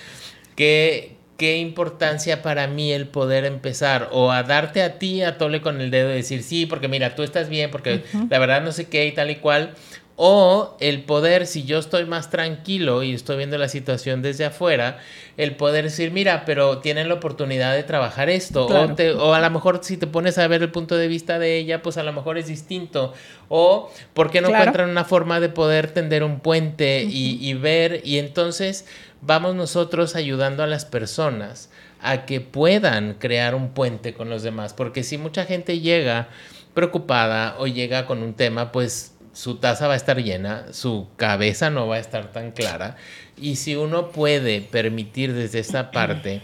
¿qué, 0.56 1.16
qué 1.40 1.58
importancia 1.58 2.42
para 2.42 2.68
mí 2.68 2.92
el 2.92 3.08
poder 3.08 3.46
empezar 3.46 4.10
o 4.12 4.32
a 4.32 4.44
darte 4.44 4.84
a 4.84 5.00
ti 5.00 5.24
a 5.24 5.38
tole 5.38 5.62
con 5.62 5.80
el 5.80 5.90
dedo 5.90 6.12
y 6.12 6.16
decir, 6.16 6.44
sí, 6.44 6.66
porque 6.66 6.90
mira, 6.90 7.16
tú 7.16 7.24
estás 7.24 7.48
bien, 7.48 7.72
porque 7.72 8.04
la 8.30 8.40
verdad 8.40 8.62
no 8.62 8.74
sé 8.74 8.90
qué 8.90 9.08
y 9.08 9.14
tal 9.14 9.32
y 9.32 9.38
cual, 9.38 9.74
o 10.22 10.76
el 10.82 11.04
poder, 11.04 11.48
si 11.48 11.64
yo 11.64 11.80
estoy 11.80 12.04
más 12.04 12.30
tranquilo 12.30 13.04
y 13.04 13.14
estoy 13.14 13.38
viendo 13.38 13.58
la 13.58 13.70
situación 13.70 14.22
desde 14.22 14.44
afuera, 14.44 15.00
el 15.38 15.56
poder 15.56 15.86
decir, 15.86 16.12
mira, 16.12 16.44
pero 16.44 16.80
tienen 16.80 17.08
la 17.08 17.14
oportunidad 17.14 17.74
de 17.74 17.84
trabajar 17.84 18.30
esto. 18.30 18.66
O, 18.66 19.34
a 19.34 19.40
lo 19.40 19.50
mejor 19.50 19.80
si 19.82 19.96
te 19.96 20.08
pones 20.08 20.38
a 20.38 20.46
ver 20.50 20.62
el 20.62 20.72
punto 20.72 20.98
de 20.98 21.08
vista 21.08 21.40
de 21.40 21.58
ella, 21.58 21.82
pues 21.82 21.96
a 21.96 22.04
lo 22.04 22.12
mejor 22.12 22.38
es 22.38 22.48
distinto. 22.48 23.14
O 23.48 23.90
por 24.14 24.30
qué 24.30 24.42
no 24.42 24.50
encuentran 24.50 24.90
una 24.90 25.06
forma 25.06 25.40
de 25.40 25.48
poder 25.48 25.92
tender 25.92 26.26
un 26.26 26.42
puente 26.42 27.04
y, 27.04 27.38
y 27.40 27.54
ver. 27.54 28.02
Y 28.04 28.18
entonces 28.18 28.86
vamos 29.22 29.56
nosotros 29.56 30.18
ayudando 30.18 30.64
a 30.64 30.68
las 30.68 30.84
personas 30.84 31.70
a 32.02 32.26
que 32.26 32.42
puedan 32.42 33.14
crear 33.14 33.56
un 33.56 33.70
puente 33.70 34.14
con 34.14 34.30
los 34.30 34.44
demás. 34.44 34.74
Porque 34.74 35.04
si 35.04 35.18
mucha 35.18 35.46
gente 35.46 35.80
llega 35.80 36.28
preocupada 36.74 37.56
o 37.58 37.68
llega 37.68 38.06
con 38.06 38.22
un 38.22 38.34
tema, 38.34 38.74
pues 38.74 39.14
su 39.34 39.56
taza 39.56 39.88
va 39.88 39.94
a 39.94 39.98
estar 39.98 40.22
llena, 40.22 40.74
su 40.74 41.08
cabeza 41.16 41.70
no 41.70 41.88
va 41.88 41.96
a 41.96 42.00
estar 42.00 42.32
tan 42.32 42.52
clara. 42.52 42.98
Y 43.38 43.56
si 43.56 43.76
uno 43.76 44.10
puede 44.10 44.62
permitir 44.62 45.34
desde 45.34 45.60
esa 45.60 45.92
parte 45.92 46.42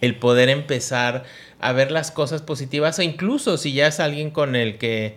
el 0.00 0.16
poder 0.16 0.48
empezar 0.48 1.24
a 1.60 1.72
ver 1.72 1.90
las 1.90 2.10
cosas 2.10 2.42
positivas, 2.42 2.98
o 2.98 3.02
incluso 3.02 3.56
si 3.56 3.72
ya 3.72 3.88
es 3.88 4.00
alguien 4.00 4.30
con 4.30 4.54
el 4.54 4.78
que 4.78 5.16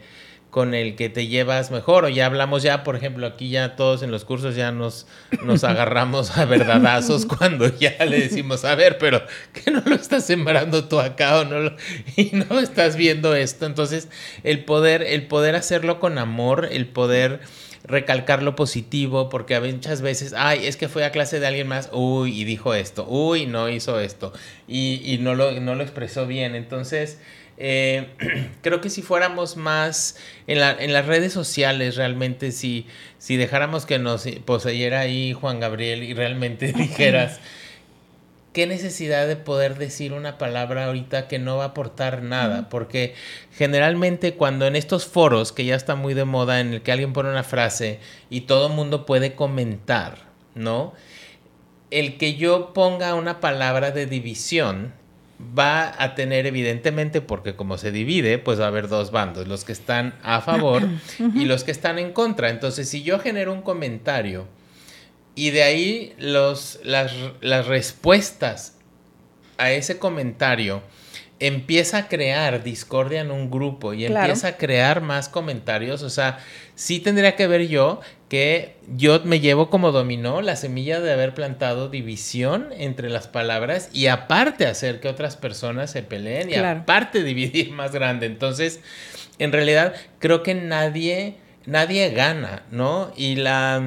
con 0.52 0.74
el 0.74 0.96
que 0.96 1.10
te 1.10 1.28
llevas 1.28 1.72
mejor. 1.72 2.06
O 2.06 2.10
ya 2.10 2.28
hablamos 2.28 2.62
ya, 2.62 2.84
por 2.84 2.96
ejemplo, 2.96 3.26
aquí 3.26 3.50
ya 3.50 3.76
todos 3.76 4.04
en 4.04 4.12
los 4.12 4.26
cursos 4.26 4.56
ya 4.56 4.72
nos, 4.72 5.08
nos 5.44 5.64
agarramos 5.64 6.38
a 6.38 6.46
verdadazos 6.46 7.26
cuando 7.26 7.68
ya 7.80 8.06
le 8.06 8.20
decimos, 8.20 8.64
a 8.66 8.76
ver, 8.76 8.98
pero 9.00 9.24
que 9.54 9.72
no 9.72 9.82
lo 9.84 9.96
estás 9.96 10.26
sembrando 10.26 10.84
tú 10.88 11.00
acá 11.00 11.40
o 11.40 11.46
no 11.46 11.60
lo, 11.60 11.76
y 12.16 12.32
no 12.34 12.60
estás 12.60 12.98
viendo 12.98 13.34
esto. 13.34 13.66
Entonces, 13.66 14.10
el 14.44 14.64
poder, 14.66 15.02
el 15.02 15.26
poder 15.28 15.56
hacerlo 15.56 16.00
con 16.00 16.18
amor, 16.18 16.68
el 16.70 16.86
poder 16.86 17.40
recalcar 17.84 18.44
lo 18.44 18.56
positivo, 18.56 19.30
porque 19.30 19.60
muchas 19.60 20.02
veces, 20.02 20.36
ay, 20.38 20.68
es 20.68 20.78
que 20.78 20.88
fue 20.88 21.04
a 21.04 21.12
clase 21.12 21.40
de 21.40 21.48
alguien 21.48 21.68
más, 21.68 21.90
uy, 21.92 22.40
y 22.40 22.44
dijo 22.44 22.76
esto, 22.76 23.08
uy, 23.10 23.48
no 23.48 23.70
hizo 23.70 24.00
esto, 24.00 24.34
y, 24.68 25.02
y 25.04 25.18
no, 25.18 25.34
lo, 25.34 25.52
no 25.60 25.74
lo 25.74 25.82
expresó 25.82 26.28
bien. 26.28 26.54
Entonces, 26.54 27.18
eh, 27.64 28.08
creo 28.64 28.82
que 28.82 28.90
si 28.90 29.04
fuéramos 29.04 29.56
más 29.56 30.18
en, 30.48 30.60
las 30.60 31.06
redes 31.06 31.32
sociales, 31.32 31.96
realmente, 31.96 32.52
si, 32.52 32.88
si 33.20 33.38
dejáramos 33.38 33.86
que 33.86 34.00
nos 34.00 34.28
poseyera 34.46 35.02
ahí 35.02 35.34
Juan 35.34 35.60
Gabriel 35.60 36.02
y 36.02 36.16
realmente 36.16 36.74
dijeras, 36.74 37.40
¿qué 38.52 38.66
necesidad 38.66 39.28
de 39.28 39.36
poder 39.36 39.78
decir 39.78 40.12
una 40.12 40.40
palabra 40.40 40.86
ahorita 40.86 41.28
que 41.28 41.38
no 41.38 41.58
va 41.58 41.66
a 41.66 41.68
aportar 41.68 42.24
nada? 42.24 42.68
Porque 42.68 43.14
generalmente 43.56 44.34
cuando 44.34 44.66
en 44.66 44.76
estos 44.76 45.06
foros, 45.06 45.52
que 45.52 45.64
ya 45.64 45.76
está 45.76 45.94
muy 45.94 46.16
de 46.16 46.26
moda, 46.26 46.62
en 46.62 46.74
el 46.74 46.82
que 46.82 46.92
alguien 46.92 47.14
pone 47.14 47.30
una 47.30 47.44
frase 47.44 48.00
y 48.32 48.42
todo 48.42 48.68
el 48.68 48.74
mundo 48.74 49.06
puede 49.06 49.36
comentar, 49.36 50.18
¿no? 50.56 50.94
El 51.92 52.18
que 52.18 52.34
yo 52.36 52.74
ponga 52.74 53.14
una 53.14 53.40
palabra 53.40 53.92
de 53.92 54.08
división 54.08 55.00
va 55.58 55.94
a 55.98 56.16
tener 56.16 56.46
evidentemente, 56.46 57.22
porque 57.22 57.56
como 57.56 57.78
se 57.78 57.92
divide, 57.92 58.38
pues 58.38 58.60
va 58.60 58.66
a 58.66 58.68
haber 58.68 58.88
dos 58.88 59.12
bandos, 59.12 59.48
los 59.48 59.66
que 59.66 59.72
están 59.72 60.16
a 60.24 60.42
favor 60.42 60.84
y 61.36 61.46
los 61.46 61.64
que 61.64 61.72
están 61.72 62.00
en 62.00 62.14
contra. 62.14 62.50
Entonces, 62.50 62.90
si 62.90 63.04
yo 63.04 63.20
genero 63.20 63.54
un 63.54 63.62
comentario 63.62 64.48
y 65.36 65.52
de 65.52 65.64
ahí 65.64 66.14
los, 66.18 66.80
las, 66.84 67.14
las 67.42 67.68
respuestas 67.68 68.78
a 69.58 69.72
ese 69.72 70.00
comentario 70.00 70.82
empieza 71.40 71.98
a 71.98 72.08
crear 72.08 72.64
discordia 72.64 73.22
en 73.22 73.32
un 73.32 73.50
grupo 73.50 73.94
y 73.94 74.06
empieza 74.06 74.50
a 74.50 74.58
crear 74.58 75.02
más 75.02 75.28
comentarios, 75.28 76.04
o 76.04 76.10
sea, 76.10 76.38
sí 76.76 77.00
tendría 77.00 77.36
que 77.36 77.48
ver 77.48 77.68
yo 77.68 78.00
que 78.32 78.78
yo 78.88 79.20
me 79.26 79.42
llevo 79.42 79.70
como 79.70 79.92
dominó 79.92 80.42
la 80.42 80.56
semilla 80.56 81.02
de 81.02 81.12
haber 81.12 81.34
plantado 81.34 81.90
división 81.90 82.70
entre 82.72 83.10
las 83.10 83.28
palabras 83.28 83.90
y 83.92 84.08
aparte 84.08 84.68
hacer 84.68 85.02
que 85.02 85.10
otras 85.10 85.36
personas 85.36 85.92
se 85.92 86.02
peleen 86.02 86.50
y 86.50 86.56
aparte 86.56 87.24
dividir 87.26 87.74
más 87.74 87.92
grande. 87.92 88.28
Entonces, 88.28 88.80
en 89.38 89.52
realidad 89.52 89.96
creo 90.20 90.44
que 90.44 90.56
nadie 90.56 91.36
nadie 91.66 92.10
gana, 92.12 92.64
¿no? 92.72 93.12
Y 93.18 93.36
la 93.36 93.84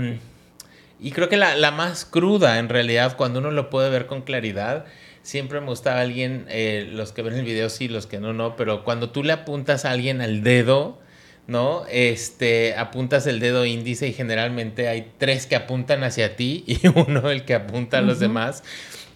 y 1.01 1.13
creo 1.13 1.31
que 1.31 1.39
la, 1.39 1.57
la 1.57 1.71
más 1.71 2.05
cruda 2.05 2.59
en 2.59 2.69
realidad 2.69 3.17
cuando 3.17 3.39
uno 3.39 3.51
lo 3.51 3.71
puede 3.71 3.89
ver 3.89 4.05
con 4.05 4.21
claridad 4.21 4.85
siempre 5.23 5.63
me 5.63 5.69
gustaba 5.69 6.03
alguien, 6.03 6.45
eh, 6.51 6.87
los 6.93 7.13
que 7.13 7.23
ven 7.23 7.33
el 7.33 7.47
video 7.47 7.71
sí, 7.71 7.89
los 7.89 8.07
que 8.07 8.21
no, 8.21 8.35
no, 8.35 8.57
pero 8.57 8.85
cuando 8.85 9.09
tú 9.09 9.25
le 9.25 9.33
apuntas 9.33 9.87
a 9.87 9.93
alguien 9.93 10.21
al 10.21 10.43
dedo, 10.43 10.99
¿no? 11.47 11.85
Este, 11.91 12.75
apuntas 12.77 13.27
el 13.27 13.41
dedo 13.41 13.67
índice 13.67 14.09
y 14.09 14.13
generalmente 14.13 14.89
hay 14.89 15.13
tres 15.19 15.47
que 15.47 15.57
apuntan 15.57 16.03
hacia 16.05 16.37
ti 16.37 16.65
y 16.67 16.87
uno 16.89 17.31
el 17.31 17.45
que 17.45 17.55
apunta 17.55 17.99
a 17.99 18.03
los 18.03 18.19
demás. 18.19 18.63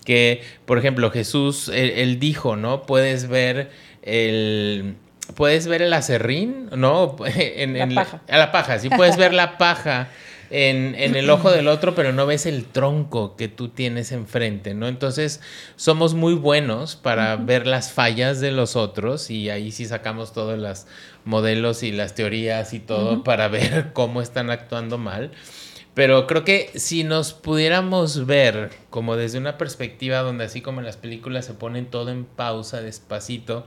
Que, 0.05 0.43
por 0.65 0.79
ejemplo, 0.79 1.11
Jesús, 1.11 1.71
él, 1.73 2.19
dijo, 2.19 2.57
¿no? 2.57 2.85
Puedes 2.85 3.29
ver 3.29 3.71
el 4.03 4.95
puedes 5.35 5.67
ver 5.67 5.83
el 5.83 5.93
acerrín, 5.93 6.71
¿no? 6.75 7.17
En, 7.37 7.79
la 7.79 7.87
paja. 7.89 8.23
A 8.29 8.39
la 8.39 8.51
paja, 8.51 8.79
sí, 8.79 8.89
puedes 8.89 9.19
ver 9.19 9.35
la 9.35 9.59
paja 9.59 10.09
en, 10.51 10.95
el 10.95 11.29
ojo 11.31 11.51
del 11.51 11.69
otro, 11.69 11.95
pero 11.95 12.13
no 12.13 12.27
ves 12.27 12.47
el 12.47 12.65
tronco 12.65 13.37
que 13.37 13.49
tú 13.49 13.69
tienes 13.69 14.13
enfrente, 14.13 14.75
¿no? 14.75 14.89
Entonces, 14.89 15.41
somos 15.77 16.15
muy 16.15 16.35
buenos 16.35 16.97
para 16.97 17.37
ver 17.37 17.67
las 17.67 17.93
fallas 17.93 18.41
de 18.41 18.51
los 18.53 18.77
otros 18.77 19.31
y 19.31 19.51
ahí 19.51 19.73
sí 19.73 19.85
sacamos 19.87 20.33
todos 20.33 20.59
los 20.59 20.87
modelos 21.25 21.83
y 21.83 21.93
las 21.93 22.15
teorías 22.15 22.73
y 22.73 22.81
todo 22.81 23.25
para 23.25 23.49
ver 23.49 23.93
cómo 23.93 24.23
están 24.23 24.51
actuando 24.51 24.99
mal. 24.99 25.33
Pero 25.95 26.29
creo 26.29 26.45
que 26.45 26.71
si 26.77 27.03
nos 27.03 27.33
pudiéramos 27.33 28.25
ver 28.25 28.71
como 28.89 29.17
desde 29.17 29.37
una 29.39 29.59
perspectiva 29.59 30.21
donde 30.21 30.45
así 30.45 30.61
como 30.61 30.79
en 30.79 30.87
las 30.87 30.97
películas 30.97 31.45
se 31.45 31.55
ponen 31.55 31.87
todo 31.87 32.13
en 32.13 32.25
pausa 32.25 32.81
despacito 32.81 33.67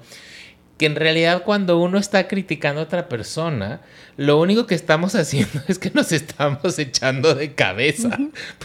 que 0.82 0.88
en 0.88 0.96
realidad 0.96 1.44
cuando 1.44 1.78
uno 1.78 2.00
está 2.00 2.28
criticando 2.28 2.82
a 2.82 2.86
otra 2.86 3.08
persona, 3.08 3.82
lo 4.18 4.40
único 4.40 4.66
que 4.66 4.74
estamos 4.74 5.14
haciendo 5.16 5.62
es 5.68 5.78
que 5.78 5.92
nos 5.92 6.12
estamos 6.12 6.80
echando 6.80 7.36
de 7.36 7.54
cabeza, 7.54 8.18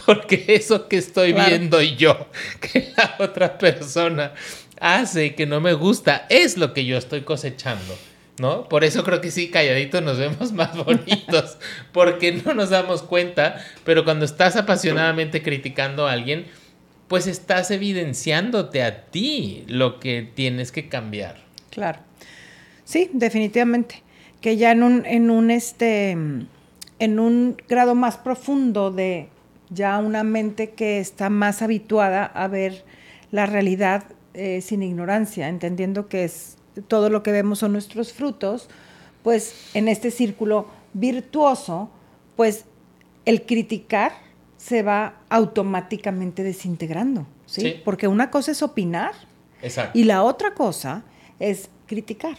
porque 0.03 0.45
eso 0.47 0.87
que 0.87 0.97
estoy 0.97 1.33
viendo 1.33 1.79
yo, 1.79 2.27
que 2.59 2.91
la 2.97 3.17
otra 3.19 3.59
persona 3.59 4.33
hace 4.79 5.35
que 5.35 5.45
no 5.45 5.61
me 5.61 5.73
gusta, 5.73 6.25
es 6.29 6.57
lo 6.57 6.73
que 6.73 6.85
yo 6.85 6.97
estoy 6.97 7.21
cosechando. 7.21 7.95
¿No? 8.39 8.67
Por 8.67 8.83
eso 8.83 9.03
creo 9.03 9.21
que 9.21 9.29
sí, 9.29 9.49
calladitos 9.49 10.01
nos 10.01 10.17
vemos 10.17 10.51
más 10.53 10.75
bonitos, 10.75 11.59
porque 11.91 12.31
no 12.31 12.55
nos 12.55 12.71
damos 12.71 13.03
cuenta, 13.03 13.63
pero 13.83 14.05
cuando 14.05 14.25
estás 14.25 14.55
apasionadamente 14.55 15.43
criticando 15.43 16.07
a 16.07 16.13
alguien, 16.13 16.47
pues 17.07 17.27
estás 17.27 17.69
evidenciándote 17.69 18.81
a 18.81 19.05
ti 19.05 19.65
lo 19.67 19.99
que 19.99 20.27
tienes 20.33 20.71
que 20.71 20.89
cambiar. 20.89 21.45
Claro. 21.69 22.06
Sí, 22.87 23.09
definitivamente. 23.11 24.01
Que 24.39 24.55
ya 24.55 24.71
en 24.71 24.81
un, 24.81 25.05
en 25.05 25.29
un 25.29 25.51
este, 25.51 26.11
en 26.11 27.19
un 27.19 27.57
grado 27.67 27.95
más 27.95 28.15
profundo 28.15 28.91
de 28.91 29.27
ya 29.69 29.97
una 29.97 30.23
mente 30.23 30.69
que 30.69 30.99
está 30.99 31.29
más 31.29 31.61
habituada 31.61 32.23
a 32.23 32.47
ver 32.47 32.85
la 33.31 33.45
realidad 33.45 34.05
eh, 34.33 34.61
sin 34.61 34.83
ignorancia, 34.83 35.49
entendiendo 35.49 36.07
que 36.07 36.23
es 36.23 36.55
todo 36.87 37.09
lo 37.09 37.23
que 37.23 37.33
vemos 37.33 37.59
son 37.59 37.73
nuestros 37.73 38.13
frutos, 38.13 38.69
pues 39.21 39.53
en 39.73 39.89
este 39.89 40.09
círculo 40.09 40.67
virtuoso, 40.93 41.89
pues 42.37 42.63
el 43.25 43.45
criticar 43.45 44.13
se 44.55 44.81
va 44.81 45.15
automáticamente 45.27 46.41
desintegrando, 46.41 47.27
¿sí? 47.47 47.81
Porque 47.83 48.07
una 48.07 48.31
cosa 48.31 48.51
es 48.51 48.61
opinar 48.63 49.11
y 49.93 50.05
la 50.05 50.23
otra 50.23 50.53
cosa 50.53 51.03
es 51.39 51.69
criticar. 51.85 52.37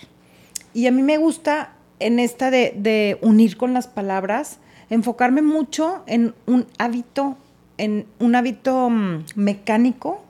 Y 0.78 0.86
a 0.86 0.92
mí 0.92 1.02
me 1.02 1.18
gusta 1.18 1.72
en 1.98 2.20
esta 2.20 2.52
de, 2.52 3.18
unir 3.20 3.56
con 3.56 3.74
las 3.74 3.88
palabras, 3.88 4.60
enfocarme 4.90 5.42
mucho 5.42 6.04
en 6.06 6.36
un 6.46 6.68
hábito, 6.78 7.36
en 7.78 8.06
un 8.20 8.36
hábito 8.36 8.88
mm, 8.88 9.24
mecánico 9.34 10.22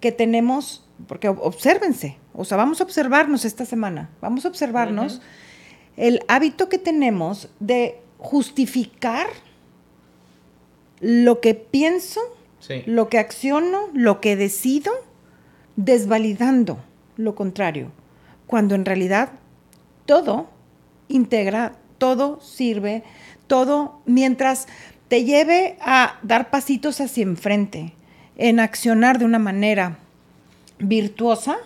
que 0.00 0.12
tenemos, 0.12 0.86
porque 1.08 1.28
obsérvense, 1.30 2.18
o 2.34 2.44
sea, 2.44 2.58
vamos 2.58 2.82
a 2.82 2.84
observarnos 2.84 3.46
esta 3.46 3.64
semana, 3.64 4.10
vamos 4.20 4.44
a 4.44 4.48
observarnos 4.48 5.22
el 5.96 6.20
hábito 6.28 6.68
que 6.68 6.76
tenemos 6.76 7.48
de 7.58 7.98
justificar 8.18 9.28
lo 11.00 11.40
que 11.40 11.54
pienso, 11.54 12.20
lo 12.84 13.08
que 13.08 13.18
acciono, 13.18 13.88
lo 13.94 14.20
que 14.20 14.36
decido, 14.36 14.92
desvalidando 15.76 16.76
lo 17.16 17.34
contrario, 17.34 17.90
cuando 18.46 18.74
en 18.74 18.84
realidad 18.84 19.30
todo 20.06 20.48
integra, 21.08 21.76
todo 21.98 22.40
sirve, 22.40 23.02
todo 23.46 24.00
mientras 24.06 24.66
te 25.08 25.24
lleve 25.24 25.76
a 25.80 26.18
dar 26.22 26.50
pasitos 26.50 27.00
hacia 27.00 27.22
enfrente, 27.22 27.92
en 28.36 28.58
accionar 28.58 29.18
de 29.18 29.24
una 29.24 29.38
manera 29.38 29.98
virtuosa, 30.78 31.56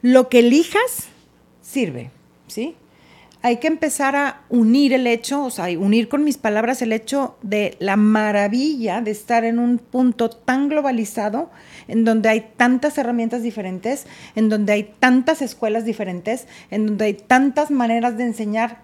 lo 0.00 0.28
que 0.28 0.40
elijas 0.40 1.08
sirve, 1.60 2.10
¿sí? 2.46 2.76
Hay 3.44 3.58
que 3.58 3.66
empezar 3.66 4.16
a 4.16 4.40
unir 4.48 4.94
el 4.94 5.06
hecho, 5.06 5.44
o 5.44 5.50
sea, 5.50 5.66
unir 5.78 6.08
con 6.08 6.24
mis 6.24 6.38
palabras 6.38 6.80
el 6.80 6.94
hecho 6.94 7.36
de 7.42 7.76
la 7.78 7.94
maravilla 7.94 9.02
de 9.02 9.10
estar 9.10 9.44
en 9.44 9.58
un 9.58 9.76
punto 9.76 10.30
tan 10.30 10.70
globalizado 10.70 11.50
en 11.86 12.06
donde 12.06 12.30
hay 12.30 12.52
tantas 12.56 12.96
herramientas 12.96 13.42
diferentes, 13.42 14.06
en 14.34 14.48
donde 14.48 14.72
hay 14.72 14.94
tantas 14.98 15.42
escuelas 15.42 15.84
diferentes, 15.84 16.48
en 16.70 16.86
donde 16.86 17.04
hay 17.04 17.12
tantas 17.12 17.70
maneras 17.70 18.16
de 18.16 18.24
enseñar 18.24 18.80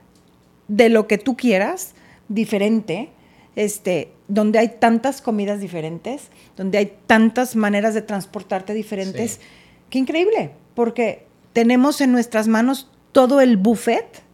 de 0.69 0.91
lo 0.91 1.07
que 1.07 1.17
tú 1.17 1.39
quieras, 1.39 1.95
diferente, 2.29 3.09
este, 3.57 4.13
donde 4.29 4.59
hay 4.59 4.77
tantas 4.79 5.23
comidas 5.23 5.61
diferentes, 5.61 6.29
donde 6.59 6.77
hay 6.77 6.93
tantas 7.07 7.57
maneras 7.57 7.95
de 7.95 8.03
transportarte 8.03 8.75
diferentes. 8.75 9.41
Qué 9.89 9.99
increíble, 9.99 10.51
porque 10.75 11.25
tenemos 11.55 12.03
en 12.03 12.13
nuestras 12.13 12.47
manos 12.47 12.91
todo 13.13 13.41
el 13.41 13.57
buffet 13.57 14.29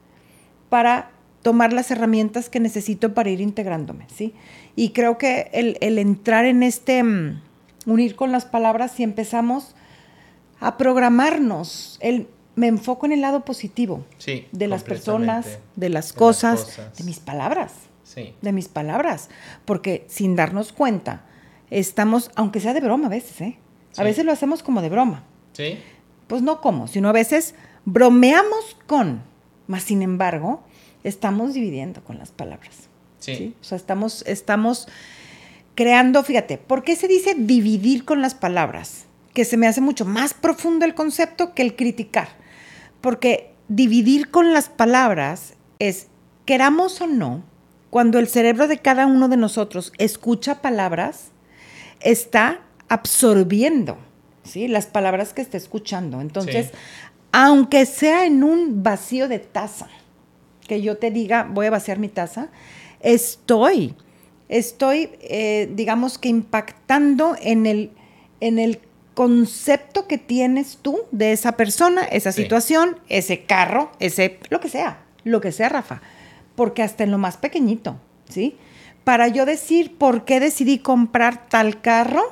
para 0.77 1.09
tomar 1.41 1.73
las 1.73 1.91
herramientas 1.91 2.51
que 2.51 2.61
necesito 2.61 3.15
para 3.15 3.31
ir 3.31 3.41
integrándome, 3.41 4.07
¿sí? 4.15 4.35
Y 4.75 4.91
creo 4.91 5.17
que 5.17 5.49
el, 5.55 5.79
el 5.81 5.99
entrar 5.99 6.45
en 6.45 6.63
este, 6.63 7.03
mm, 7.03 7.41
unir 7.87 8.15
con 8.15 8.31
las 8.31 8.45
palabras 8.45 9.01
y 9.01 9.03
empezamos 9.03 9.75
a 10.61 10.77
programarnos. 10.77 11.97
El, 12.03 12.29
me 12.57 12.67
enfoco 12.67 13.07
en 13.07 13.13
el 13.13 13.23
lado 13.23 13.43
positivo 13.47 14.05
de 14.53 14.69
las 14.69 14.83
personas, 14.83 15.59
de 15.77 15.89
las, 15.89 16.13
cosas, 16.13 16.79
de 16.99 17.05
mis 17.05 17.21
palabras. 17.21 17.73
De 18.43 18.53
mis 18.53 18.69
palabras. 18.69 19.31
Porque 19.65 20.05
sin 20.11 20.37
darnos 20.37 20.75
cuenta, 20.75 21.25
estamos, 21.71 22.31
aunque 22.35 22.61
sea 22.61 22.75
de 22.75 22.83
broma 22.83 23.07
a 23.07 23.11
veces, 23.11 23.41
¿eh? 23.41 23.59
A 23.97 24.03
veces 24.03 24.27
lo 24.27 24.33
hacemos 24.33 24.63
como 24.63 24.83
de 24.83 24.91
broma. 24.91 25.25
Sí. 25.55 25.79
Pues 26.27 26.43
no 26.43 26.61
como, 26.61 26.87
sino 26.87 27.09
a 27.09 27.13
veces 27.13 27.55
bromeamos 27.87 28.77
con, 28.87 29.23
más 29.69 29.85
sin 29.85 30.03
embargo, 30.03 30.66
estamos 31.09 31.55
dividiendo 31.55 32.03
con 32.03 32.19
las 32.19 32.31
palabras. 32.31 32.89
Sí. 33.21 33.55
O 33.61 33.65
sea, 33.65 33.77
estamos, 33.77 34.25
estamos 34.27 34.89
creando, 35.75 36.23
fíjate, 36.23 36.59
¿por 36.59 36.83
qué 36.83 36.97
se 36.97 37.09
dice 37.09 37.35
dividir 37.37 38.05
con 38.05 38.23
las 38.23 38.35
palabras? 38.35 39.07
Que 39.33 39.45
se 39.45 39.57
me 39.57 39.67
hace 39.67 39.81
mucho 39.81 40.05
más 40.05 40.35
profundo 40.35 40.85
el 40.85 40.95
concepto 40.95 41.55
que 41.55 41.63
el 41.63 41.77
criticar. 41.77 42.29
Porque 43.01 43.53
dividir 43.69 44.31
con 44.31 44.53
las 44.53 44.69
palabras 44.69 45.55
es, 45.79 46.09
queramos 46.45 47.01
o 47.01 47.07
no, 47.07 47.45
cuando 47.91 48.19
el 48.19 48.29
cerebro 48.29 48.69
de 48.69 48.79
cada 48.79 49.07
uno 49.07 49.29
de 49.29 49.37
nosotros 49.37 49.93
escucha 49.99 50.61
palabras, 50.61 51.31
está 52.01 52.61
absorbiendo 52.89 53.99
¿sí? 54.45 54.69
las 54.69 54.87
palabras 54.87 55.33
que 55.33 55.43
está 55.43 55.57
escuchando. 55.57 56.21
Entonces, 56.21 56.71
aunque 57.33 57.87
sea 57.87 58.25
en 58.25 58.43
un 58.43 58.83
vacío 58.83 59.29
de 59.29 59.39
taza, 59.39 59.89
que 60.67 60.83
yo 60.83 60.99
te 60.99 61.11
diga, 61.11 61.49
voy 61.51 61.67
a 61.67 61.71
vaciar 61.71 61.99
mi 61.99 62.09
taza, 62.09 62.49
estoy 63.01 63.95
estoy, 64.49 65.11
eh, 65.23 65.71
digamos 65.73 66.19
que 66.19 66.29
impactando 66.29 67.37
en 67.41 67.67
el, 67.67 67.91
en 68.41 68.59
el 68.59 68.81
concepto 69.15 70.07
que 70.07 70.19
tienes 70.19 70.79
tú 70.83 71.01
de 71.11 71.33
esa 71.33 71.53
persona, 71.53 72.03
esa 72.05 72.33
situación, 72.33 72.99
ese 73.09 73.45
carro, 73.45 73.91
ese, 73.99 74.39
lo 74.51 74.61
que 74.61 74.69
sea, 74.69 75.05
lo 75.25 75.41
que 75.41 75.53
sea, 75.53 75.69
Rafa. 75.69 76.03
Porque 76.55 76.83
hasta 76.83 77.05
en 77.05 77.11
lo 77.11 77.19
más 77.19 77.37
pequeñito, 77.37 77.99
¿sí? 78.29 78.57
Para 79.05 79.29
yo 79.29 79.47
decir 79.47 79.97
por 79.97 80.25
qué 80.25 80.41
decidí 80.41 80.79
comprar 80.79 81.49
tal 81.49 81.81
carro, 81.81 82.23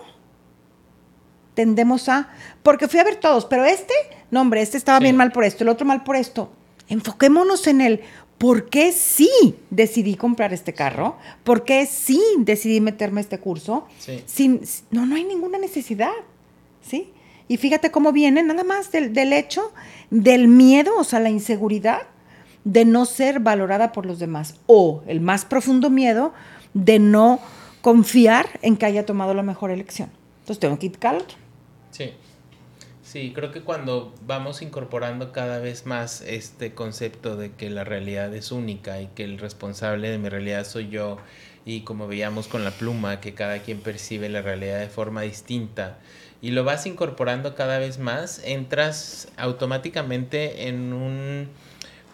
tendemos 1.54 2.08
a, 2.08 2.30
porque 2.62 2.88
fui 2.88 3.00
a 3.00 3.04
ver 3.04 3.16
todos, 3.16 3.44
pero 3.46 3.64
este, 3.64 3.94
no 4.30 4.40
hombre, 4.40 4.60
este 4.60 4.76
estaba 4.76 4.98
bien 4.98 5.16
mal 5.16 5.30
por 5.30 5.44
esto, 5.44 5.64
el 5.64 5.70
otro 5.70 5.86
mal 5.86 6.02
por 6.02 6.16
esto. 6.16 6.50
Enfoquémonos 6.88 7.66
en 7.66 7.80
el 7.80 8.00
¿por 8.38 8.68
qué 8.68 8.92
sí 8.92 9.56
decidí 9.70 10.16
comprar 10.16 10.52
este 10.52 10.72
carro? 10.72 11.16
¿Por 11.44 11.64
qué 11.64 11.86
sí 11.86 12.22
decidí 12.38 12.80
meterme 12.80 13.20
a 13.20 13.22
este 13.22 13.38
curso? 13.38 13.86
Sin, 14.26 14.60
no, 14.90 15.06
no 15.06 15.16
hay 15.16 15.24
ninguna 15.24 15.58
necesidad, 15.58 16.12
¿sí? 16.82 17.10
Y 17.48 17.56
fíjate 17.58 17.90
cómo 17.90 18.12
viene 18.12 18.42
nada 18.42 18.64
más 18.64 18.90
del, 18.90 19.12
del, 19.12 19.32
hecho 19.32 19.72
del 20.10 20.48
miedo, 20.48 20.96
o 20.98 21.04
sea, 21.04 21.20
la 21.20 21.30
inseguridad 21.30 22.02
de 22.64 22.84
no 22.84 23.04
ser 23.04 23.40
valorada 23.40 23.92
por 23.92 24.06
los 24.06 24.18
demás 24.18 24.56
o 24.66 25.02
el 25.06 25.20
más 25.20 25.44
profundo 25.44 25.90
miedo 25.90 26.32
de 26.72 26.98
no 26.98 27.40
confiar 27.82 28.48
en 28.62 28.76
que 28.76 28.86
haya 28.86 29.04
tomado 29.04 29.34
la 29.34 29.42
mejor 29.42 29.70
elección. 29.70 30.10
Entonces 30.40 30.58
tengo 30.58 30.78
que 30.78 30.86
ir. 30.86 30.98
Sí. 31.90 32.12
Sí, 33.14 33.30
creo 33.32 33.52
que 33.52 33.60
cuando 33.60 34.12
vamos 34.26 34.60
incorporando 34.60 35.30
cada 35.30 35.60
vez 35.60 35.86
más 35.86 36.20
este 36.20 36.74
concepto 36.74 37.36
de 37.36 37.52
que 37.52 37.70
la 37.70 37.84
realidad 37.84 38.34
es 38.34 38.50
única 38.50 39.00
y 39.00 39.06
que 39.06 39.22
el 39.22 39.38
responsable 39.38 40.10
de 40.10 40.18
mi 40.18 40.28
realidad 40.28 40.66
soy 40.66 40.88
yo 40.88 41.18
y 41.64 41.82
como 41.82 42.08
veíamos 42.08 42.48
con 42.48 42.64
la 42.64 42.72
pluma, 42.72 43.20
que 43.20 43.32
cada 43.32 43.60
quien 43.60 43.78
percibe 43.78 44.28
la 44.28 44.42
realidad 44.42 44.80
de 44.80 44.88
forma 44.88 45.20
distinta 45.20 45.96
y 46.42 46.50
lo 46.50 46.64
vas 46.64 46.86
incorporando 46.86 47.54
cada 47.54 47.78
vez 47.78 48.00
más, 48.00 48.42
entras 48.44 49.28
automáticamente 49.36 50.66
en 50.66 50.92
un 50.92 51.50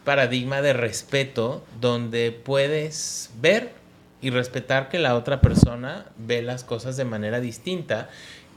paradigma 0.05 0.61
de 0.61 0.75
respeto 0.75 1.65
donde 1.81 2.31
puedes 2.31 3.31
ver 3.41 3.73
y 4.21 4.29
respetar 4.29 4.91
que 4.91 4.99
la 4.99 5.15
otra 5.15 5.41
persona 5.41 6.05
ve 6.19 6.43
las 6.43 6.63
cosas 6.63 6.99
de 6.99 7.07
manera 7.07 7.41
distinta 7.41 8.11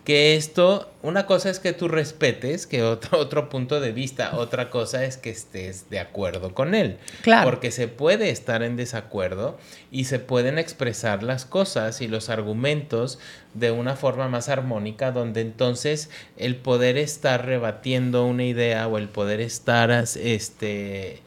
que 0.03 0.35
esto, 0.35 0.91
una 1.01 1.25
cosa 1.25 1.49
es 1.49 1.59
que 1.59 1.71
tú 1.71 1.87
respetes, 1.87 2.67
que 2.67 2.83
otro, 2.83 3.17
otro 3.19 3.49
punto 3.49 3.79
de 3.79 3.91
vista, 3.91 4.35
otra 4.35 4.69
cosa 4.69 5.05
es 5.05 5.17
que 5.17 5.29
estés 5.29 5.89
de 5.89 5.99
acuerdo 5.99 6.53
con 6.53 6.75
él. 6.75 6.97
Claro. 7.21 7.49
Porque 7.49 7.71
se 7.71 7.87
puede 7.87 8.29
estar 8.29 8.63
en 8.63 8.75
desacuerdo 8.75 9.57
y 9.91 10.05
se 10.05 10.19
pueden 10.19 10.59
expresar 10.59 11.23
las 11.23 11.45
cosas 11.45 12.01
y 12.01 12.07
los 12.07 12.29
argumentos 12.29 13.19
de 13.53 13.71
una 13.71 13.95
forma 13.95 14.27
más 14.27 14.49
armónica, 14.49 15.11
donde 15.11 15.41
entonces 15.41 16.09
el 16.37 16.57
poder 16.57 16.97
estar 16.97 17.45
rebatiendo 17.45 18.25
una 18.25 18.43
idea 18.43 18.87
o 18.87 18.97
el 18.97 19.09
poder 19.09 19.39
estar, 19.39 19.91
este, 19.91 21.21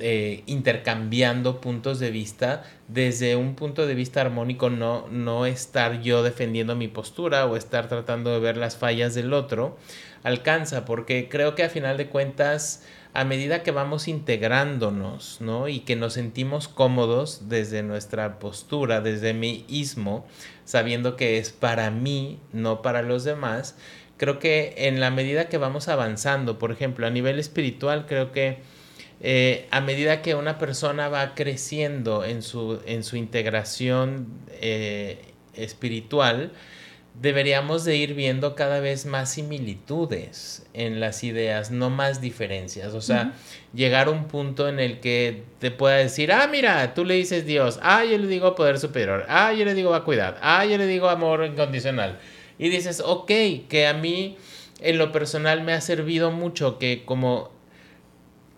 eh, 0.00 0.42
intercambiando 0.46 1.60
puntos 1.60 1.98
de 1.98 2.10
vista 2.10 2.64
desde 2.88 3.36
un 3.36 3.54
punto 3.54 3.86
de 3.86 3.94
vista 3.94 4.20
armónico, 4.20 4.70
no, 4.70 5.06
no 5.08 5.46
estar 5.46 6.00
yo 6.02 6.22
defendiendo 6.22 6.76
mi 6.76 6.88
postura 6.88 7.46
o 7.46 7.56
estar 7.56 7.88
tratando 7.88 8.30
de 8.30 8.40
ver 8.40 8.56
las 8.56 8.76
fallas 8.76 9.14
del 9.14 9.32
otro, 9.32 9.76
alcanza, 10.22 10.84
porque 10.84 11.28
creo 11.28 11.54
que 11.54 11.64
a 11.64 11.68
final 11.68 11.96
de 11.96 12.08
cuentas, 12.08 12.84
a 13.14 13.24
medida 13.24 13.62
que 13.62 13.70
vamos 13.70 14.08
integrándonos, 14.08 15.40
¿no? 15.40 15.68
Y 15.68 15.80
que 15.80 15.96
nos 15.96 16.14
sentimos 16.14 16.68
cómodos 16.68 17.48
desde 17.48 17.82
nuestra 17.82 18.38
postura, 18.38 19.00
desde 19.00 19.34
mi 19.34 19.64
ismo, 19.68 20.26
sabiendo 20.64 21.16
que 21.16 21.38
es 21.38 21.50
para 21.50 21.90
mí, 21.90 22.38
no 22.52 22.82
para 22.82 23.02
los 23.02 23.24
demás, 23.24 23.76
creo 24.16 24.38
que 24.38 24.74
en 24.76 25.00
la 25.00 25.10
medida 25.10 25.48
que 25.48 25.58
vamos 25.58 25.88
avanzando, 25.88 26.58
por 26.58 26.72
ejemplo, 26.72 27.06
a 27.06 27.10
nivel 27.10 27.38
espiritual, 27.38 28.06
creo 28.06 28.32
que 28.32 28.58
eh, 29.20 29.66
a 29.70 29.80
medida 29.80 30.22
que 30.22 30.34
una 30.34 30.58
persona 30.58 31.08
va 31.08 31.34
creciendo 31.34 32.24
en 32.24 32.42
su, 32.42 32.80
en 32.86 33.02
su 33.02 33.16
integración 33.16 34.28
eh, 34.60 35.32
espiritual, 35.54 36.52
deberíamos 37.20 37.84
de 37.84 37.96
ir 37.96 38.14
viendo 38.14 38.54
cada 38.54 38.80
vez 38.80 39.06
más 39.06 39.32
similitudes 39.32 40.66
en 40.74 41.00
las 41.00 41.24
ideas, 41.24 41.70
no 41.70 41.88
más 41.88 42.20
diferencias. 42.20 42.92
O 42.94 43.00
sea, 43.00 43.32
llegar 43.72 44.08
a 44.08 44.10
un 44.10 44.26
punto 44.26 44.68
en 44.68 44.78
el 44.78 45.00
que 45.00 45.44
te 45.58 45.70
pueda 45.70 45.96
decir, 45.96 46.30
ah, 46.32 46.46
mira, 46.46 46.92
tú 46.94 47.04
le 47.04 47.14
dices 47.14 47.46
Dios, 47.46 47.78
ah, 47.82 48.04
yo 48.04 48.18
le 48.18 48.26
digo 48.26 48.54
poder 48.54 48.78
superior, 48.78 49.24
ah, 49.28 49.52
yo 49.52 49.64
le 49.64 49.74
digo 49.74 49.90
vacuidad, 49.90 50.36
ah, 50.42 50.64
yo 50.66 50.76
le 50.76 50.86
digo 50.86 51.08
amor 51.08 51.44
incondicional. 51.44 52.18
Y 52.58 52.68
dices, 52.68 53.02
ok, 53.04 53.30
que 53.68 53.86
a 53.86 53.94
mí 53.94 54.36
en 54.80 54.98
lo 54.98 55.12
personal 55.12 55.62
me 55.62 55.72
ha 55.72 55.80
servido 55.80 56.30
mucho 56.30 56.78
que 56.78 57.04
como 57.04 57.55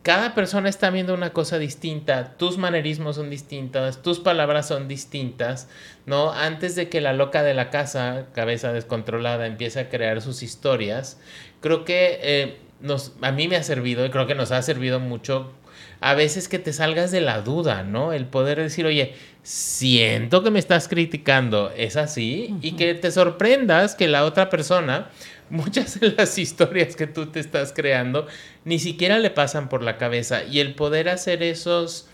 cada 0.08 0.34
persona 0.34 0.70
está 0.70 0.88
viendo 0.88 1.12
una 1.12 1.34
cosa 1.34 1.58
distinta, 1.58 2.32
tus 2.38 2.56
manerismos 2.56 3.16
son 3.16 3.28
distintos, 3.28 4.00
tus 4.00 4.20
palabras 4.20 4.66
son 4.66 4.88
distintas, 4.88 5.68
¿no? 6.06 6.32
Antes 6.32 6.74
de 6.76 6.88
que 6.88 7.02
la 7.02 7.12
loca 7.12 7.42
de 7.42 7.52
la 7.52 7.68
casa, 7.68 8.24
cabeza 8.32 8.72
descontrolada, 8.72 9.46
empiece 9.46 9.80
a 9.80 9.90
crear 9.90 10.22
sus 10.22 10.42
historias, 10.42 11.20
creo 11.60 11.84
que 11.84 12.20
eh, 12.22 12.56
nos, 12.80 13.16
a 13.20 13.32
mí 13.32 13.48
me 13.48 13.56
ha 13.56 13.62
servido 13.62 14.06
y 14.06 14.08
creo 14.08 14.26
que 14.26 14.34
nos 14.34 14.50
ha 14.50 14.62
servido 14.62 14.98
mucho 14.98 15.52
a 16.00 16.14
veces 16.14 16.48
que 16.48 16.58
te 16.58 16.72
salgas 16.72 17.10
de 17.10 17.20
la 17.20 17.40
duda, 17.40 17.82
¿no? 17.82 18.12
El 18.12 18.26
poder 18.26 18.58
decir, 18.58 18.86
oye, 18.86 19.14
siento 19.42 20.42
que 20.42 20.50
me 20.50 20.58
estás 20.58 20.88
criticando, 20.88 21.72
es 21.76 21.96
así, 21.96 22.54
y 22.62 22.72
que 22.72 22.94
te 22.94 23.10
sorprendas 23.10 23.94
que 23.94 24.08
la 24.08 24.24
otra 24.24 24.50
persona 24.50 25.10
muchas 25.50 25.98
de 26.00 26.12
las 26.12 26.38
historias 26.38 26.96
que 26.96 27.06
tú 27.06 27.26
te 27.26 27.40
estás 27.40 27.72
creando 27.72 28.26
ni 28.64 28.78
siquiera 28.78 29.18
le 29.18 29.30
pasan 29.30 29.68
por 29.68 29.82
la 29.82 29.96
cabeza. 29.96 30.44
Y 30.44 30.60
el 30.60 30.74
poder 30.74 31.08
hacer 31.08 31.42
esos 31.42 32.06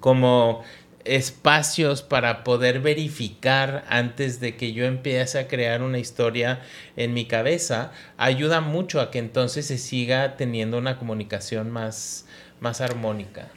como 0.00 0.62
espacios 1.04 2.02
para 2.02 2.44
poder 2.44 2.80
verificar 2.80 3.84
antes 3.88 4.40
de 4.40 4.56
que 4.56 4.72
yo 4.72 4.86
empiece 4.86 5.38
a 5.38 5.48
crear 5.48 5.82
una 5.82 5.98
historia 5.98 6.60
en 6.96 7.12
mi 7.12 7.26
cabeza 7.26 7.92
ayuda 8.16 8.62
mucho 8.62 9.02
a 9.02 9.10
que 9.10 9.18
entonces 9.18 9.66
se 9.66 9.76
siga 9.76 10.36
teniendo 10.36 10.78
una 10.78 10.98
comunicación 10.98 11.70
más, 11.70 12.26
más 12.60 12.80
armónica. 12.80 13.48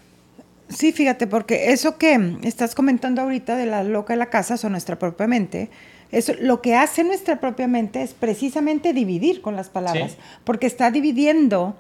Sí, 0.70 0.92
fíjate, 0.92 1.28
porque 1.28 1.72
eso 1.72 1.98
que 1.98 2.38
estás 2.44 2.76
comentando 2.76 3.22
ahorita 3.22 3.56
de 3.56 3.66
la 3.66 3.84
loca 3.84 4.14
de 4.14 4.18
la 4.18 4.30
casa 4.30 4.58
son 4.58 4.74
nuestra 4.74 5.00
propia 5.00 5.28
mente, 5.28 5.70
eso, 6.12 6.34
lo 6.40 6.62
que 6.62 6.76
hace 6.76 7.04
nuestra 7.04 7.40
propia 7.40 7.68
mente 7.68 8.02
es 8.02 8.14
precisamente 8.14 8.94
dividir 8.94 9.42
con 9.42 9.56
las 9.56 9.70
palabras, 9.70 10.18
porque 10.44 10.68
está 10.68 10.90
dividiendo 10.90 11.76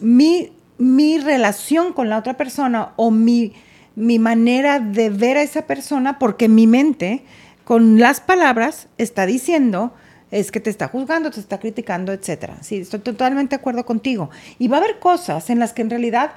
mi, 0.00 0.52
mi, 0.78 1.18
relación 1.18 1.92
con 1.92 2.08
la 2.08 2.18
otra 2.18 2.36
persona 2.36 2.92
o 2.96 3.10
mi, 3.10 3.52
mi 3.94 4.18
manera 4.18 4.80
de 4.80 5.10
ver 5.10 5.36
a 5.36 5.42
esa 5.42 5.62
persona, 5.62 6.18
porque 6.18 6.48
mi 6.48 6.66
mente 6.66 7.22
con 7.64 8.00
las 8.00 8.20
palabras 8.20 8.88
está 8.98 9.26
diciendo 9.26 9.92
es 10.30 10.50
que 10.50 10.60
te 10.60 10.70
está 10.70 10.88
juzgando, 10.88 11.30
te 11.30 11.40
está 11.40 11.58
criticando, 11.58 12.12
etcétera. 12.12 12.58
Sí, 12.60 12.78
estoy 12.78 13.00
totalmente 13.00 13.56
de 13.56 13.60
acuerdo 13.60 13.86
contigo. 13.86 14.28
Y 14.58 14.68
va 14.68 14.76
a 14.76 14.80
haber 14.80 14.98
cosas 14.98 15.48
en 15.50 15.58
las 15.58 15.72
que 15.72 15.82
en 15.82 15.90
realidad 15.90 16.32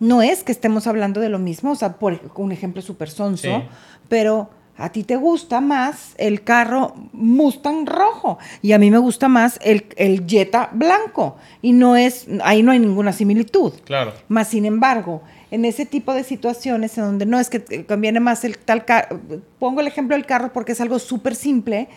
no 0.00 0.22
es 0.22 0.42
que 0.42 0.52
estemos 0.52 0.86
hablando 0.86 1.20
de 1.20 1.28
lo 1.28 1.38
mismo, 1.38 1.72
o 1.72 1.76
sea, 1.76 1.92
por 1.94 2.18
un 2.34 2.52
ejemplo 2.52 2.82
súper 2.82 3.10
sonso, 3.10 3.62
pero 4.08 4.50
a 4.80 4.90
ti 4.90 5.04
te 5.04 5.16
gusta 5.16 5.60
más 5.60 6.14
el 6.16 6.42
carro 6.42 6.94
Mustang 7.12 7.84
rojo 7.84 8.38
y 8.62 8.72
a 8.72 8.78
mí 8.78 8.90
me 8.90 8.96
gusta 8.96 9.28
más 9.28 9.58
el, 9.62 9.84
el 9.96 10.26
Jetta 10.26 10.70
blanco. 10.72 11.36
Y 11.60 11.72
no 11.72 11.96
es, 11.96 12.26
ahí 12.42 12.62
no 12.62 12.72
hay 12.72 12.78
ninguna 12.78 13.12
similitud. 13.12 13.74
Claro. 13.84 14.14
Más 14.28 14.48
sin 14.48 14.64
embargo, 14.64 15.22
en 15.50 15.66
ese 15.66 15.84
tipo 15.84 16.14
de 16.14 16.24
situaciones 16.24 16.96
en 16.96 17.04
donde 17.04 17.26
no 17.26 17.38
es 17.38 17.50
que 17.50 17.84
conviene 17.84 18.20
más 18.20 18.42
el 18.44 18.56
tal 18.56 18.86
carro, 18.86 19.20
pongo 19.58 19.82
el 19.82 19.86
ejemplo 19.86 20.16
del 20.16 20.24
carro 20.24 20.50
porque 20.52 20.72
es 20.72 20.80
algo 20.80 20.98
súper 20.98 21.34
simple, 21.34 21.88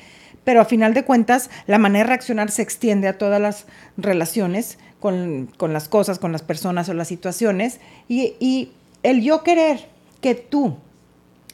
pero 0.43 0.61
a 0.61 0.65
final 0.65 0.93
de 0.93 1.03
cuentas 1.03 1.49
la 1.67 1.77
manera 1.77 2.05
de 2.05 2.09
reaccionar 2.09 2.51
se 2.51 2.61
extiende 2.61 3.07
a 3.07 3.17
todas 3.17 3.41
las 3.41 3.65
relaciones 3.97 4.77
con, 4.99 5.49
con 5.57 5.73
las 5.73 5.87
cosas, 5.89 6.19
con 6.19 6.31
las 6.31 6.41
personas 6.41 6.89
o 6.89 6.93
las 6.93 7.07
situaciones. 7.07 7.79
Y, 8.07 8.35
y 8.39 8.71
el 9.03 9.21
yo 9.21 9.43
querer 9.43 9.87
que 10.21 10.35
tú 10.35 10.77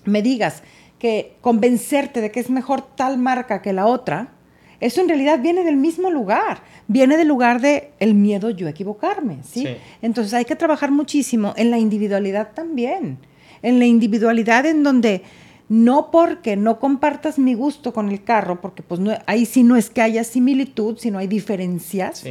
me 0.06 0.21
digas, 0.21 0.63
que 0.99 1.38
convencerte 1.41 2.21
de 2.21 2.30
que 2.30 2.39
es 2.39 2.49
mejor 2.49 2.82
tal 2.95 3.17
marca 3.17 3.62
que 3.62 3.73
la 3.73 3.86
otra, 3.86 4.34
eso 4.80 5.02
en 5.02 5.08
realidad 5.08 5.39
viene 5.41 5.63
del 5.63 5.78
mismo 5.78 6.10
lugar, 6.10 6.62
viene 6.88 7.17
del 7.17 7.28
lugar 7.28 7.60
de 7.60 7.91
el 7.99 8.13
miedo 8.13 8.49
yo 8.49 8.67
equivocarme, 8.67 9.39
¿sí? 9.43 9.67
Entonces 10.02 10.34
hay 10.34 10.45
que 10.45 10.56
trabajar 10.56 10.91
muchísimo 10.91 11.54
en 11.58 11.71
la 11.71 11.78
individualidad 11.78 12.52
también, 12.54 13.17
en 13.62 13.80
la 13.80 13.86
individualidad 13.86 14.65
en 14.65 14.84
donde 14.84 15.23
no 15.69 16.12
porque 16.12 16.58
no 16.58 16.79
compartas 16.79 17.39
mi 17.39 17.53
gusto 17.53 17.93
con 17.93 18.10
el 18.10 18.23
carro, 18.23 18.60
porque 18.60 18.84
pues 18.84 18.99
no, 18.99 19.12
ahí 19.27 19.45
sí 19.45 19.63
no 19.63 19.75
es 19.75 19.89
que 19.89 20.01
haya 20.01 20.23
similitud, 20.23 20.97
sino 20.97 21.19
hay 21.19 21.27
diferencias, 21.27 22.23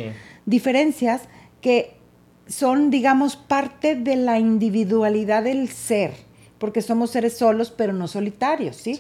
diferencias 0.45 1.23
que 1.61 1.95
son, 2.47 2.91
digamos, 2.91 3.37
parte 3.37 3.95
de 3.95 4.17
la 4.17 4.39
individualidad 4.39 5.45
del 5.45 5.69
ser 5.69 6.29
porque 6.59 6.83
somos 6.83 7.11
seres 7.11 7.37
solos, 7.37 7.71
pero 7.71 7.93
no 7.93 8.09
solitarios, 8.09 8.77
¿sí? 8.77 8.99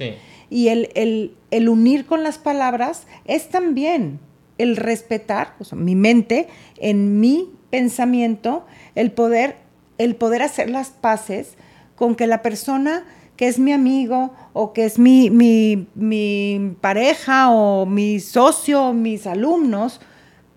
Y 0.48 0.68
el, 0.68 1.34
el, 1.50 1.68
unir 1.68 2.06
con 2.06 2.22
las 2.22 2.38
palabras 2.38 3.06
es 3.24 3.48
también 3.48 4.20
el 4.56 4.76
respetar 4.76 5.54
mi 5.72 5.94
mente 5.94 6.48
en 6.78 7.20
mi 7.20 7.50
pensamiento, 7.70 8.64
el 8.94 9.10
poder, 9.10 9.56
el 9.98 10.16
poder 10.16 10.42
hacer 10.42 10.70
las 10.70 10.90
paces 10.90 11.54
con 11.96 12.14
que 12.14 12.26
la 12.26 12.42
persona 12.42 13.04
que 13.38 13.46
es 13.46 13.60
mi 13.60 13.72
amigo 13.72 14.34
o 14.52 14.72
que 14.72 14.84
es 14.84 14.98
mi, 14.98 15.30
mi, 15.30 15.86
mi 15.94 16.74
pareja 16.80 17.50
o 17.50 17.86
mi 17.86 18.18
socio 18.18 18.92
mis 18.92 19.28
alumnos 19.28 20.00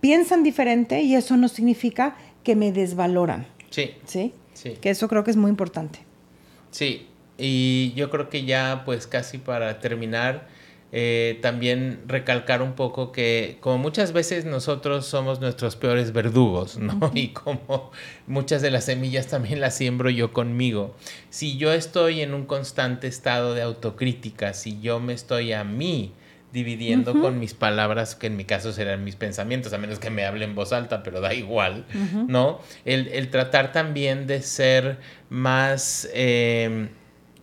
piensan 0.02 0.41
diferente 0.41 1.02
y 1.02 1.15
eso 1.15 1.38
no 1.38 1.48
significa 1.48 2.15
que 2.44 2.56
me 2.56 2.72
desvaloran. 2.72 3.46
Sí. 3.70 3.91
¿Sí? 4.06 4.34
Sí. 4.54 4.72
Que 4.82 4.89
eso 4.89 5.08
creo 5.08 5.24
que 5.24 5.30
es 5.30 5.38
muy 5.38 5.52
importante. 5.52 6.00
Sí, 6.72 7.08
y 7.38 7.94
yo 7.96 8.10
creo 8.10 8.30
que 8.30 8.46
ya 8.46 8.82
pues 8.84 9.06
casi 9.06 9.38
para 9.38 9.80
terminar, 9.80 10.48
eh, 10.93 11.39
también 11.41 12.01
recalcar 12.06 12.62
un 12.62 12.73
poco 12.73 13.13
que 13.13 13.58
como 13.62 13.77
muchas 13.77 14.12
veces 14.12 14.43
nosotros 14.43 15.06
somos 15.06 15.39
nuestros 15.39 15.77
peores 15.77 16.12
verdugos, 16.12 16.77
¿no? 16.77 17.12
Y 17.13 17.30
como 17.30 17.91
muchas 18.27 18.62
de 18.62 18.71
las 18.71 18.86
semillas 18.86 19.27
también 19.27 19.62
las 19.62 19.75
siembro 19.75 20.10
yo 20.10 20.34
conmigo. 20.34 20.95
Si 21.30 21.58
yo 21.58 21.71
estoy 21.71 22.21
en 22.21 22.34
un 22.34 22.45
constante 22.45 23.08
estado 23.08 23.54
de 23.54 23.62
autocrítica, 23.62 24.54
si 24.54 24.82
yo 24.82 24.99
me 24.99 25.13
estoy 25.13 25.54
a 25.54 25.63
mí 25.63 26.13
dividiendo 26.51 27.13
con 27.13 27.39
mis 27.39 27.54
palabras, 27.54 28.15
que 28.15 28.27
en 28.27 28.36
mi 28.36 28.43
caso 28.43 28.73
serán 28.73 29.06
mis 29.06 29.15
pensamientos, 29.15 29.71
a 29.71 29.77
menos 29.77 29.99
que 29.99 30.10
me 30.10 30.25
hable 30.25 30.43
en 30.43 30.54
voz 30.54 30.73
alta, 30.73 31.04
pero 31.04 31.21
da 31.21 31.34
igual, 31.34 31.86
¿no? 32.27 32.60
El, 32.84 33.30
tratar 33.30 33.71
también 33.71 34.27
de 34.27 34.41
ser 34.41 34.97
más... 35.30 36.10
Em, 36.13 36.89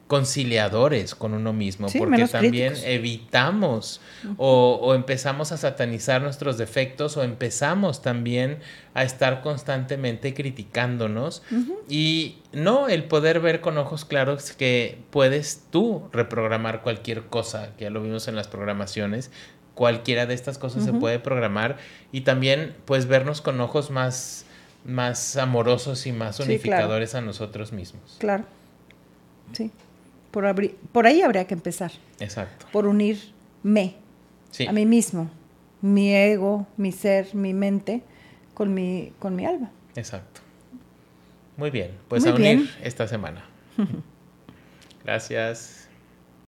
conciliadores 0.09 1.15
con 1.15 1.35
uno 1.35 1.53
mismo, 1.53 1.89
porque 1.97 2.27
también 2.27 2.73
evitamos 2.85 4.01
o, 4.39 4.95
empezamos 4.95 5.53
a 5.53 5.59
satanizar 5.59 6.23
nuestros 6.23 6.57
defectos 6.57 7.19
o 7.19 7.23
empezamos 7.23 8.01
también 8.01 8.59
a 8.95 9.05
estar 9.05 9.43
constantemente 9.43 10.33
criticándonos 10.33 11.43
y 11.89 12.39
no 12.53 12.89
el 12.89 13.05
poder 13.05 13.39
ver 13.41 13.61
con 13.61 13.77
ojos 13.77 14.07
claros 14.07 14.53
que 14.53 14.99
puedes 15.11 15.63
tú 15.71 16.09
reprogramar 16.11 16.81
cualquier 16.81 17.25
cosa, 17.27 17.75
que 17.77 17.85
ya 17.85 17.91
lo 17.91 18.03
vimos 18.03 18.29
en 18.29 18.35
las 18.35 18.49
programaciones, 18.49 19.31
cualquiera 19.75 20.25
de 20.25 20.33
estas 20.33 20.57
cosas 20.57 20.85
se 20.85 20.95
puede 20.95 21.19
programar 21.19 21.77
y 22.13 22.23
también 22.23 22.75
pues 22.87 23.07
vernos 23.07 23.43
con 23.43 23.61
ojos 23.61 23.91
más 23.91 24.47
más 24.87 25.37
amorosos 25.37 26.07
y 26.07 26.13
más 26.13 26.41
unificadores 26.41 27.15
a 27.15 27.21
nosotros 27.21 27.73
mismos. 27.73 28.17
Claro. 28.19 28.45
Sí. 29.53 29.71
Por, 30.31 30.73
por 30.93 31.07
ahí 31.07 31.23
habría 31.23 31.47
que 31.47 31.55
empezar. 31.55 31.93
Exacto. 32.21 32.67
Por 32.73 32.87
unirme 32.87 33.97
a 34.67 34.73
mí 34.73 34.87
mismo, 34.87 35.31
mi 35.81 36.15
ego, 36.15 36.67
mi 36.77 36.93
ser, 36.93 37.35
mi 37.35 37.55
mente, 37.55 38.03
con 38.55 38.75
mi, 38.75 39.13
con 39.19 39.37
mi 39.37 39.47
alma. 39.47 39.71
Exacto. 39.95 40.41
Muy 41.57 41.71
bien, 41.71 41.93
pues 42.09 42.25
a 42.27 42.35
unir 42.35 42.71
esta 42.83 43.09
semana. 43.09 43.45
Gracias. 45.05 45.88